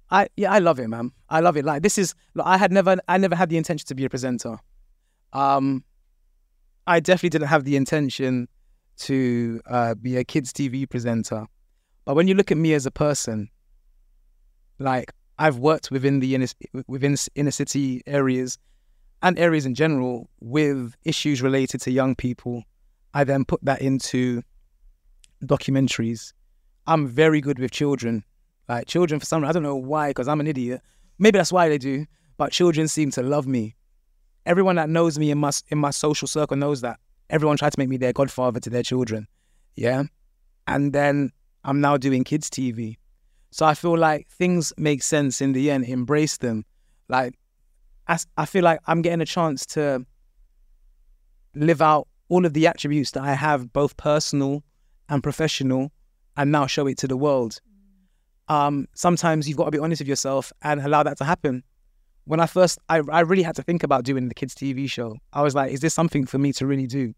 [0.09, 1.11] I yeah, I love it, man.
[1.29, 1.65] I love it.
[1.65, 2.15] Like, this is.
[2.33, 4.57] Look, I had never, I never had the intention to be a presenter.
[5.33, 5.83] Um,
[6.85, 8.47] I definitely didn't have the intention
[8.99, 11.45] to uh, be a kids TV presenter.
[12.07, 13.49] But when you look at me as a person,
[14.79, 16.47] like I've worked within the inner,
[16.87, 18.57] within inner city areas
[19.21, 22.63] and areas in general with issues related to young people.
[23.13, 24.41] I then put that into
[25.43, 26.31] documentaries.
[26.85, 28.23] I'm very good with children.
[28.69, 30.79] Like children, for some reason, I don't know why, because I'm an idiot.
[31.19, 32.05] Maybe that's why they do.
[32.37, 33.75] But children seem to love me.
[34.45, 37.01] Everyone that knows me in my in my social circle knows that.
[37.29, 39.27] Everyone tried to make me their godfather to their children.
[39.75, 40.03] Yeah,
[40.67, 41.33] and then
[41.67, 42.95] I'm now doing kids TV.
[43.51, 45.83] So I feel like things make sense in the end.
[45.85, 46.65] Embrace them.
[47.09, 47.35] Like
[48.07, 50.05] I, I feel like I'm getting a chance to
[51.53, 54.63] live out all of the attributes that I have, both personal
[55.09, 55.91] and professional,
[56.37, 57.59] and now show it to the world.
[58.47, 61.63] Um, sometimes you've got to be honest with yourself and allow that to happen.
[62.23, 65.17] when I first, I, I really had to think about doing the kids' TV show.
[65.33, 67.13] I was like, is this something for me to really do?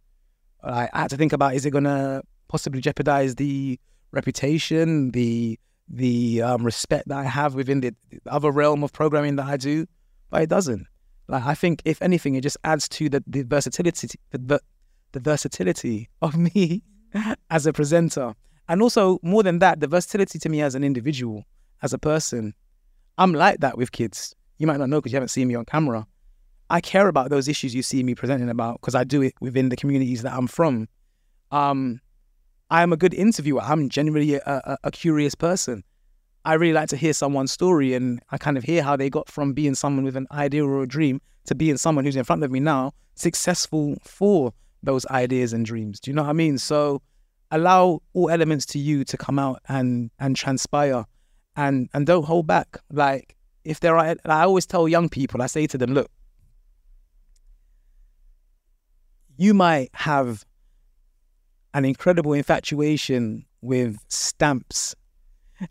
[0.63, 3.79] I, had to think about, is it gonna possibly jeopardize the
[4.11, 5.59] reputation, the
[5.91, 9.57] the um, respect that I have within the, the other realm of programming that I
[9.57, 9.87] do?
[10.29, 10.85] But it doesn't.
[11.27, 14.59] Like I think, if anything, it just adds to the, the versatility, the,
[15.11, 16.83] the versatility of me
[17.49, 18.35] as a presenter,
[18.67, 21.43] and also more than that, the versatility to me as an individual,
[21.81, 22.53] as a person.
[23.17, 24.35] I'm like that with kids.
[24.57, 26.07] You might not know because you haven't seen me on camera.
[26.69, 29.69] I care about those issues you see me presenting about because I do it within
[29.69, 30.87] the communities that I'm from.
[31.51, 31.99] Um,
[32.69, 33.61] I am a good interviewer.
[33.61, 35.83] I'm genuinely a, a, a, curious person.
[36.45, 39.29] I really like to hear someone's story and I kind of hear how they got
[39.29, 42.43] from being someone with an idea or a dream to being someone who's in front
[42.43, 44.53] of me now, successful for
[44.83, 45.99] those ideas and dreams.
[45.99, 46.57] Do you know what I mean?
[46.57, 47.01] So
[47.51, 51.05] allow all elements to you to come out and and transpire
[51.55, 52.77] and and don't hold back.
[52.91, 56.09] Like if there are I always tell young people, I say to them, look,
[59.37, 60.45] you might have
[61.73, 64.95] an incredible infatuation with stamps.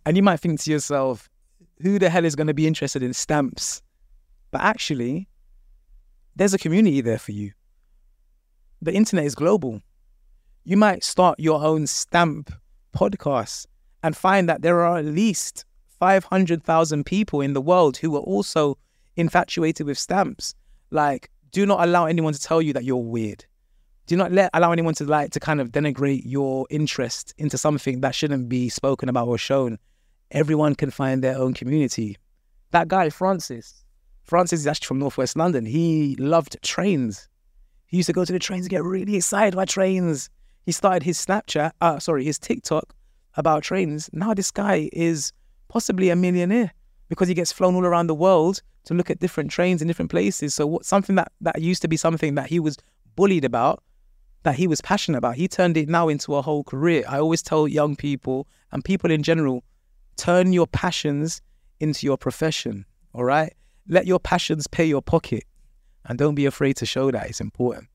[0.04, 1.28] And you might think to yourself,
[1.80, 3.82] who the hell is going to be interested in stamps?
[4.50, 5.28] But actually,
[6.36, 7.52] there's a community there for you.
[8.80, 9.82] The internet is global.
[10.64, 12.52] You might start your own stamp
[12.94, 13.66] podcast
[14.02, 15.64] and find that there are at least
[15.98, 18.78] 500,000 people in the world who are also
[19.16, 20.54] infatuated with stamps.
[20.90, 23.44] Like, do not allow anyone to tell you that you're weird
[24.08, 28.00] do not let allow anyone to like to kind of denigrate your interest into something
[28.00, 29.78] that shouldn't be spoken about or shown.
[30.30, 32.16] Everyone can find their own community.
[32.70, 33.84] That guy, Francis,
[34.24, 35.66] Francis is actually from Northwest London.
[35.66, 37.28] He loved trains.
[37.84, 40.30] He used to go to the trains and get really excited by trains.
[40.64, 42.94] He started his Snapchat, uh, sorry, his TikTok
[43.34, 44.08] about trains.
[44.14, 45.34] Now this guy is
[45.68, 46.72] possibly a millionaire
[47.10, 50.10] because he gets flown all around the world to look at different trains in different
[50.10, 50.54] places.
[50.54, 52.78] So what, something that, that used to be something that he was
[53.14, 53.82] bullied about
[54.48, 55.34] that he was passionate about.
[55.34, 57.04] He turned it now into a whole career.
[57.06, 59.62] I always tell young people and people in general,
[60.16, 61.42] turn your passions
[61.80, 62.86] into your profession.
[63.12, 63.52] All right.
[63.88, 65.44] Let your passions pay your pocket
[66.06, 67.28] and don't be afraid to show that.
[67.28, 67.88] It's important.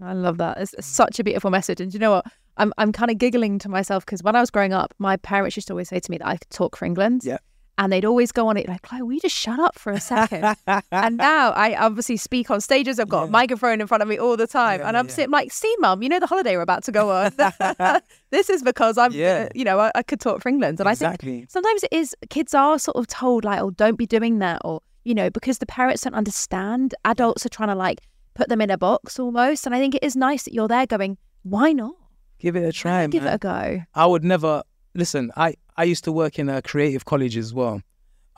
[0.00, 0.58] Yeah, I love that.
[0.58, 1.80] It's, it's such a beautiful message.
[1.80, 2.26] And you know what?
[2.56, 5.56] I'm, I'm kind of giggling to myself because when I was growing up, my parents
[5.56, 7.22] used to always say to me that I could talk for England.
[7.22, 7.38] Yeah
[7.78, 10.00] and they'd always go on it like, Chloe, will you just shut up for a
[10.00, 10.56] second?
[10.92, 12.98] and now I obviously speak on stages.
[12.98, 13.28] I've got yeah.
[13.28, 15.12] a microphone in front of me all the time, yeah, and I'm yeah.
[15.12, 17.32] sitting like, "See, mum, you know the holiday we're about to go on.
[18.30, 19.46] this is because I'm, yeah.
[19.46, 21.32] Uh, you know, I, I, could talk for England." And exactly.
[21.32, 24.38] I think sometimes it is kids are sort of told like, "Oh, don't be doing
[24.38, 26.94] that," or you know, because the parents don't understand.
[27.04, 28.00] Adults are trying to like
[28.34, 30.86] put them in a box almost, and I think it is nice that you're there
[30.86, 31.94] going, "Why not?"
[32.38, 33.06] Give it a try.
[33.06, 33.82] Give it a go.
[33.94, 34.62] I would never
[34.96, 35.30] listen.
[35.36, 37.82] I I used to work in a creative college as well.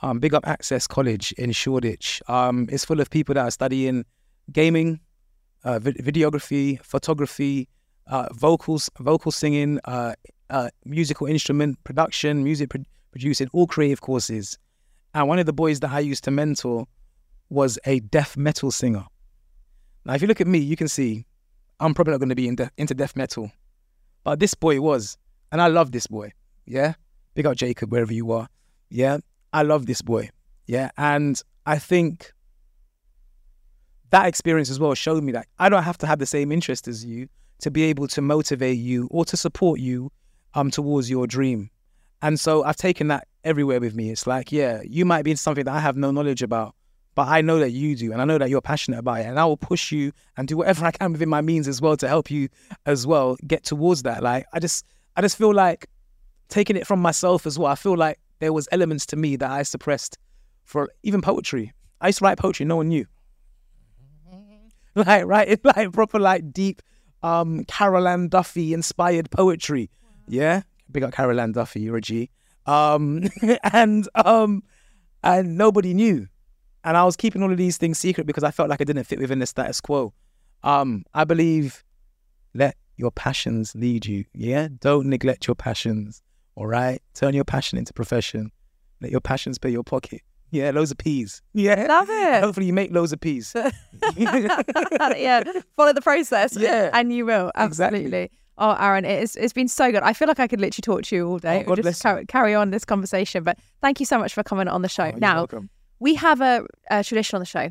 [0.01, 2.21] Um, big up Access College in Shoreditch.
[2.27, 4.05] Um, it's full of people that are studying
[4.51, 4.99] gaming,
[5.63, 7.67] uh, videography, photography,
[8.07, 10.13] uh, vocals, vocal singing, uh,
[10.49, 14.57] uh musical instrument production, music pro- producing, all creative courses.
[15.13, 16.87] And one of the boys that I used to mentor
[17.49, 19.05] was a death metal singer.
[20.05, 21.25] Now, if you look at me, you can see
[21.79, 23.51] I'm probably not going to be in de- into death metal,
[24.23, 25.17] but this boy was,
[25.51, 26.31] and I love this boy.
[26.69, 26.93] Yeah,
[27.33, 28.47] big up Jacob wherever you are.
[28.89, 29.17] Yeah,
[29.51, 30.29] I love this boy.
[30.67, 30.91] Yeah.
[30.97, 32.31] And I think
[34.11, 36.87] that experience as well showed me that I don't have to have the same interest
[36.87, 37.27] as you
[37.61, 40.11] to be able to motivate you or to support you
[40.53, 41.71] um towards your dream.
[42.21, 44.11] And so I've taken that everywhere with me.
[44.11, 46.75] It's like, yeah, you might be in something that I have no knowledge about,
[47.15, 49.39] but I know that you do, and I know that you're passionate about it, and
[49.39, 52.07] I will push you and do whatever I can within my means as well to
[52.07, 52.49] help you
[52.85, 54.21] as well get towards that.
[54.21, 55.87] Like I just I just feel like
[56.49, 57.71] taking it from myself as well.
[57.71, 60.17] I feel like there was elements to me that I suppressed
[60.65, 61.73] for even poetry.
[62.01, 63.05] I used to write poetry, no one knew.
[64.95, 66.81] like right, it's like proper like deep
[67.23, 69.89] um Carol Ann Duffy inspired poetry.
[70.03, 70.09] Wow.
[70.27, 70.61] Yeah.
[70.91, 72.29] Big up Carol Ann Duffy, you're a G.
[72.65, 73.29] Um
[73.73, 74.63] and um
[75.23, 76.27] and nobody knew.
[76.83, 79.03] And I was keeping all of these things secret because I felt like I didn't
[79.03, 80.13] fit within the status quo.
[80.63, 81.83] Um, I believe
[82.53, 84.23] let your passions lead you.
[84.33, 84.69] Yeah.
[84.79, 86.21] Don't neglect your passions.
[86.59, 87.01] All right.
[87.13, 88.51] Turn your passion into profession.
[88.99, 90.21] Let your passions pay your pocket.
[90.51, 91.41] Yeah, loads of peas.
[91.53, 91.85] Yeah.
[91.87, 92.43] Love it.
[92.43, 93.55] Hopefully you make loads of peas.
[94.17, 95.43] yeah.
[95.77, 96.57] Follow the process.
[96.57, 96.89] Yeah.
[96.91, 97.53] And you will.
[97.55, 98.23] Absolutely.
[98.23, 98.31] Exactly.
[98.57, 100.03] Oh, Aaron, it's it's been so good.
[100.03, 101.61] I feel like I could literally talk to you all day.
[101.61, 103.45] Oh, God just carry, carry, on this conversation.
[103.45, 105.13] But thank you so much for coming on the show.
[105.15, 105.69] Oh, now, welcome.
[106.01, 107.69] we have a, a tradition on the show.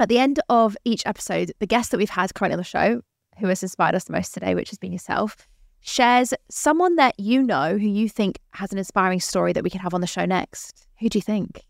[0.00, 3.00] At the end of each episode, the guest that we've had currently on the show,
[3.38, 5.36] who has inspired us the most today, which has been yourself,
[5.80, 9.80] shares someone that you know who you think has an inspiring story that we can
[9.80, 10.86] have on the show next.
[11.00, 11.64] Who do you think?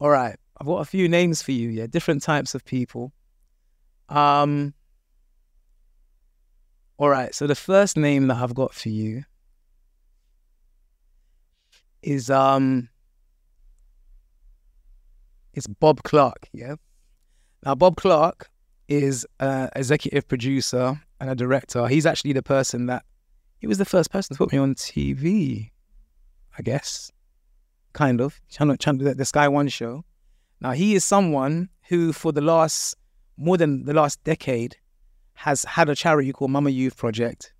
[0.00, 0.36] All right.
[0.60, 1.68] I've got a few names for you.
[1.68, 3.12] Yeah, different types of people.
[4.08, 4.74] Um.
[6.96, 7.34] All right.
[7.34, 9.24] So the first name that I've got for you
[12.02, 12.88] is um.
[15.54, 16.48] It's Bob Clark.
[16.52, 16.76] Yeah.
[17.64, 18.50] Now Bob Clark
[18.88, 21.86] is an executive producer and a director.
[21.86, 23.04] He's actually the person that
[23.60, 25.70] he was the first person to put me on TV,
[26.58, 27.12] I guess,
[27.92, 28.40] kind of.
[28.50, 30.04] The Sky One show.
[30.60, 32.94] Now he is someone who, for the last
[33.36, 34.76] more than the last decade,
[35.34, 37.52] has had a charity called Mama Youth Project,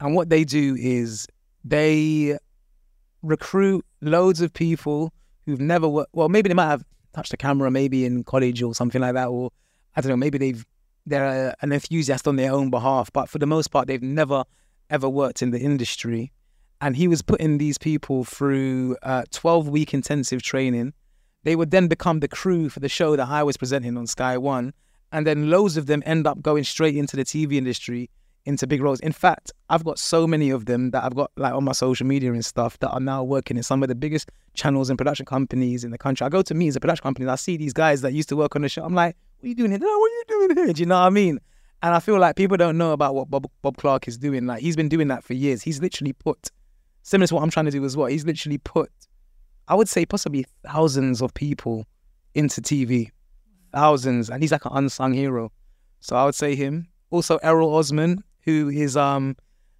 [0.00, 1.28] and what they do is
[1.64, 2.36] they
[3.22, 5.12] recruit loads of people
[5.44, 6.10] who've never worked.
[6.12, 9.28] Well, maybe they might have touched a camera, maybe in college or something like that,
[9.28, 9.50] or
[9.96, 10.64] I don't know, maybe they've
[11.06, 14.44] they're an enthusiast on their own behalf, but for the most part, they've never
[14.90, 16.32] ever worked in the industry.
[16.80, 20.92] And he was putting these people through uh, 12 week intensive training.
[21.42, 24.36] They would then become the crew for the show that I was presenting on Sky
[24.36, 24.72] One.
[25.12, 28.10] And then loads of them end up going straight into the TV industry,
[28.44, 29.00] into big roles.
[29.00, 32.06] In fact, I've got so many of them that I've got like on my social
[32.06, 35.24] media and stuff that are now working in some of the biggest channels and production
[35.24, 36.26] companies in the country.
[36.26, 38.56] I go to meetings at production companies, I see these guys that used to work
[38.56, 38.84] on the show.
[38.84, 39.80] I'm like, what are you doing here?
[39.80, 40.72] What are you doing here?
[40.72, 41.38] Do you know what I mean?
[41.82, 44.46] And I feel like people don't know about what Bob, Bob Clark is doing.
[44.46, 45.62] Like he's been doing that for years.
[45.62, 46.50] He's literally put,
[47.02, 48.90] similar to what I'm trying to do as well, he's literally put,
[49.68, 51.84] I would say possibly thousands of people
[52.34, 53.10] into TV.
[53.72, 54.30] Thousands.
[54.30, 55.52] And he's like an unsung hero.
[56.00, 56.88] So I would say him.
[57.10, 59.36] Also Errol Osman, who is um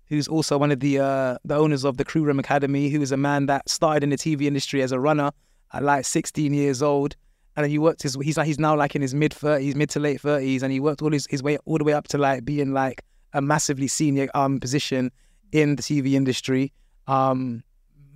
[0.09, 3.13] who's also one of the uh the owners of the Crew Room Academy, who is
[3.13, 5.31] a man that started in the TV industry as a runner
[5.73, 7.17] at like 16 years old
[7.57, 10.01] and he worked his he's like he's now like in his mid thirties, mid to
[10.01, 12.45] late thirties, and he worked all his, his way all the way up to like
[12.45, 13.03] being like
[13.33, 15.11] a massively senior um position
[15.53, 16.73] in the TV industry.
[17.07, 17.63] Um,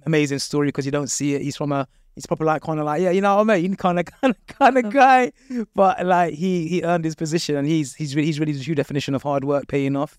[0.06, 1.42] amazing story because you don't see it.
[1.42, 3.76] He's from a he's probably like kind of like yeah, you know what I mean,
[3.76, 5.32] kind of kind of kind of guy,
[5.74, 8.74] but like he he earned his position and he's he's really, he's really the true
[8.74, 10.18] definition of hard work paying off.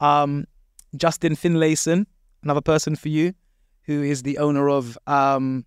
[0.00, 0.46] Um,
[0.96, 2.06] Justin Finlayson,
[2.42, 3.34] another person for you,
[3.82, 5.64] who is the owner of um,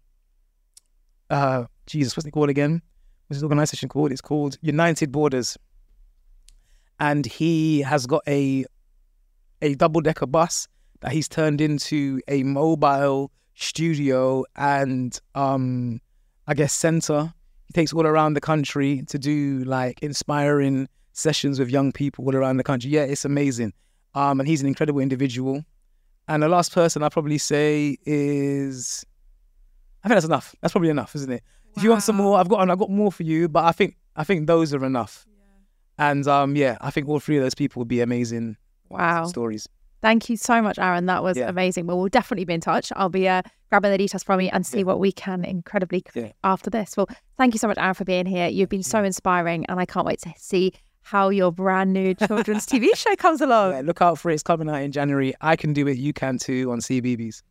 [1.29, 2.81] uh, Jesus, what's it called again?
[3.27, 4.11] What's his organization called?
[4.11, 5.57] It's called United Borders.
[6.99, 8.65] And he has got a
[9.61, 10.67] a double decker bus
[10.99, 15.99] that he's turned into a mobile studio and um
[16.47, 17.33] I guess center.
[17.67, 22.35] He takes all around the country to do like inspiring sessions with young people all
[22.35, 22.91] around the country.
[22.91, 23.73] Yeah, it's amazing.
[24.15, 25.63] Um and he's an incredible individual.
[26.27, 29.05] And the last person I'd probably say is
[30.03, 30.55] I think that's enough.
[30.61, 31.43] That's probably enough, isn't it?
[31.75, 31.79] Wow.
[31.79, 33.97] If you want some more, I've got I've got more for you, but I think
[34.15, 35.25] I think those are enough.
[35.27, 36.09] Yeah.
[36.09, 38.57] And um, yeah, I think all three of those people would be amazing.
[38.89, 39.67] Wow, stories.
[40.01, 41.05] Thank you so much, Aaron.
[41.05, 41.47] That was yeah.
[41.47, 41.87] amazing.
[41.87, 42.91] Well, we'll definitely be in touch.
[42.95, 44.83] I'll be uh, grabbing the details from you and see yeah.
[44.83, 46.33] what we can incredibly yeah.
[46.43, 46.97] after this.
[46.97, 47.07] Well,
[47.37, 48.49] thank you so much, Aaron, for being here.
[48.49, 52.65] You've been so inspiring, and I can't wait to see how your brand new children's
[52.65, 53.79] TV show comes along.
[53.83, 54.35] look out for it.
[54.35, 55.33] It's coming out in January.
[55.39, 55.97] I can do it.
[55.97, 57.41] You can too on CBeebies.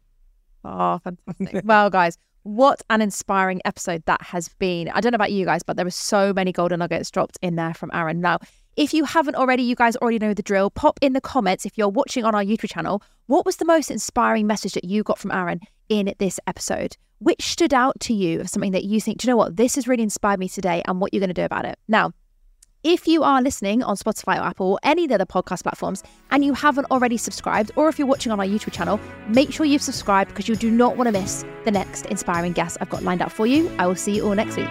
[0.65, 1.63] Oh, fantastic.
[1.65, 4.89] well, guys, what an inspiring episode that has been.
[4.89, 7.57] I don't know about you guys, but there were so many golden nuggets dropped in
[7.57, 8.21] there from Aaron.
[8.21, 8.39] Now,
[8.77, 10.71] if you haven't already, you guys already know the drill.
[10.71, 13.03] Pop in the comments if you're watching on our YouTube channel.
[13.27, 16.97] What was the most inspiring message that you got from Aaron in this episode?
[17.19, 19.75] Which stood out to you of something that you think, do you know what, this
[19.77, 21.79] has really inspired me today and what you're going to do about it?
[21.87, 22.13] Now,
[22.85, 26.03] if you are listening on Spotify or Apple or any of the other podcast platforms
[26.31, 29.65] and you haven't already subscribed, or if you're watching on our YouTube channel, make sure
[29.65, 33.03] you've subscribed because you do not want to miss the next inspiring guest I've got
[33.03, 33.71] lined up for you.
[33.79, 34.71] I will see you all next week.